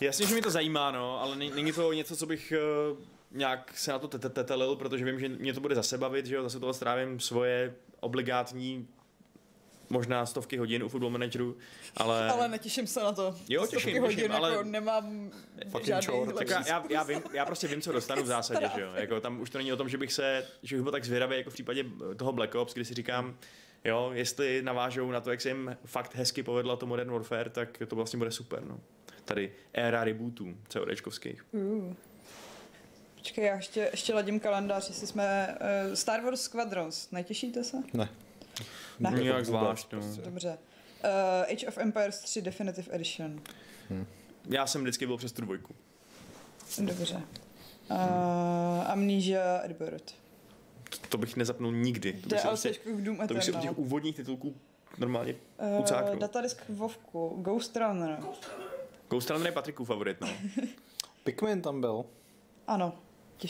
[0.00, 2.52] je Jasně, že mi to zajímá, no, ale není to něco, co bych
[2.92, 2.98] uh,
[3.34, 6.42] nějak se na to tetelil, protože vím, že mě to bude zase bavit, že jo,
[6.42, 8.88] zase toho strávím svoje obligátní
[9.92, 11.56] možná stovky hodin u Football Manageru,
[11.96, 12.30] ale...
[12.32, 13.36] Ale netěším se na to.
[13.48, 14.50] Jo, těším, těším, hodin, ale...
[14.50, 15.30] Jako nemám
[15.82, 18.90] žádný tak já, já, já, vím, já prostě vím, co dostanu v zásadě, že jo.
[18.94, 21.36] Jako, tam už to není o tom, že bych se, že bych byl tak zvědavý,
[21.36, 21.84] jako v případě
[22.16, 23.36] toho Black Ops, kdy si říkám,
[23.84, 27.82] jo, jestli navážou na to, jak se jim fakt hezky povedlo to Modern Warfare, tak
[27.88, 28.80] to vlastně bude super, no.
[29.24, 31.44] Tady éra rebootů CODčkovských.
[31.52, 31.94] Uh.
[33.22, 35.58] Počkej, já ještě, ještě ladím kalendář, jestli jsme...
[35.88, 37.76] Uh, Star Wars Squadrons, netěšíte se?
[37.92, 38.08] Ne.
[39.00, 39.22] Ne?
[39.22, 40.00] Nějak zvlášť, no.
[40.24, 40.58] Dobře.
[41.04, 43.40] Uh, Age of Empires 3 Definitive Edition.
[43.90, 44.06] Hmm.
[44.48, 45.74] Já jsem vždycky byl přes tu dvojku.
[46.78, 47.22] Dobře.
[47.90, 47.96] Uh,
[48.90, 50.14] Amnesia Earbird.
[50.90, 52.12] To, to bych nezapnul nikdy.
[52.12, 54.56] To bych, se, prostě, Doom to bych si u těch úvodních titulků
[54.98, 55.34] normálně
[56.10, 58.18] uh, Datadisk Vovku, Ghost Runner.
[59.10, 60.28] Ghost Runner je Patrikův favorit, no.
[61.24, 62.04] Pikmin tam byl.
[62.66, 62.92] Ano.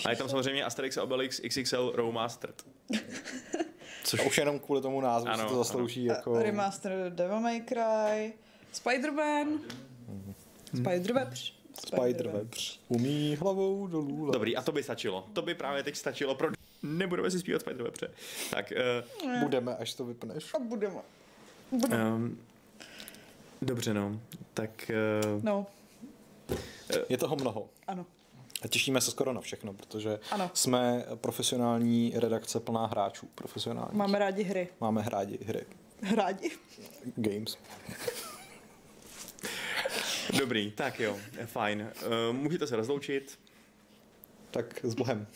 [0.05, 2.63] A je tam samozřejmě Asterix a Obelix XXL Remastered.
[4.05, 4.21] Což...
[4.21, 6.17] A už jenom kvůli tomu názvu ano, to zaslouží ano.
[6.17, 6.43] jako...
[6.43, 8.33] Remaster Devil May Cry,
[8.73, 10.35] Spider-Man, mm-hmm.
[10.75, 11.53] Spider-Webř.
[11.87, 12.79] Spider-Webř.
[12.89, 14.31] Umí hlavou dolů.
[14.31, 15.27] Dobrý, a to by stačilo.
[15.33, 16.49] To by právě teď stačilo pro...
[16.83, 18.09] Nebudeme si zpívat Spider-Webře.
[18.51, 18.73] Tak,
[19.25, 19.41] uh...
[19.41, 20.55] Budeme, až to vypneš.
[20.55, 21.01] A budeme.
[21.71, 22.13] budeme.
[22.13, 22.39] Um,
[23.63, 24.21] dobře, no.
[24.55, 24.91] Tak...
[25.35, 25.45] Uh...
[25.45, 25.67] No.
[27.09, 27.69] Je toho mnoho.
[27.87, 28.07] Ano.
[28.63, 30.51] A těšíme se skoro na všechno, protože ano.
[30.55, 33.29] jsme profesionální redakce plná hráčů.
[33.35, 33.99] Profesionální.
[33.99, 34.69] Máme rádi hry.
[34.81, 35.67] Máme rádi hry.
[36.17, 36.51] Rádi?
[37.17, 37.59] Games.
[40.39, 41.91] Dobrý, tak jo, fajn.
[42.31, 43.39] Uh, můžete se rozloučit.
[44.51, 45.27] Tak s Bohem.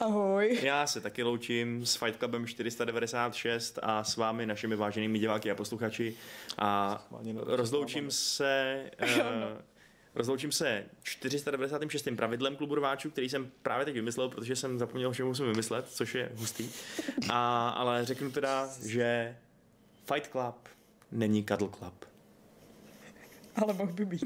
[0.00, 0.58] Ahoj.
[0.62, 5.54] Já se taky loučím s Fight Clubem 496 a s vámi, našimi váženými diváky a
[5.54, 6.14] posluchači.
[6.58, 7.02] A
[7.46, 8.90] rozloučím se...
[9.00, 9.69] Uh,
[10.14, 12.08] Rozloučím se 496.
[12.16, 16.14] pravidlem klubu rváčů, který jsem právě teď vymyslel, protože jsem zapomněl, že musím vymyslet, což
[16.14, 16.70] je hustý.
[17.30, 19.36] A, ale řeknu teda, že
[20.14, 20.68] Fight Club
[21.12, 22.04] není Cuddle Club.
[23.56, 24.24] Ale mohl by být.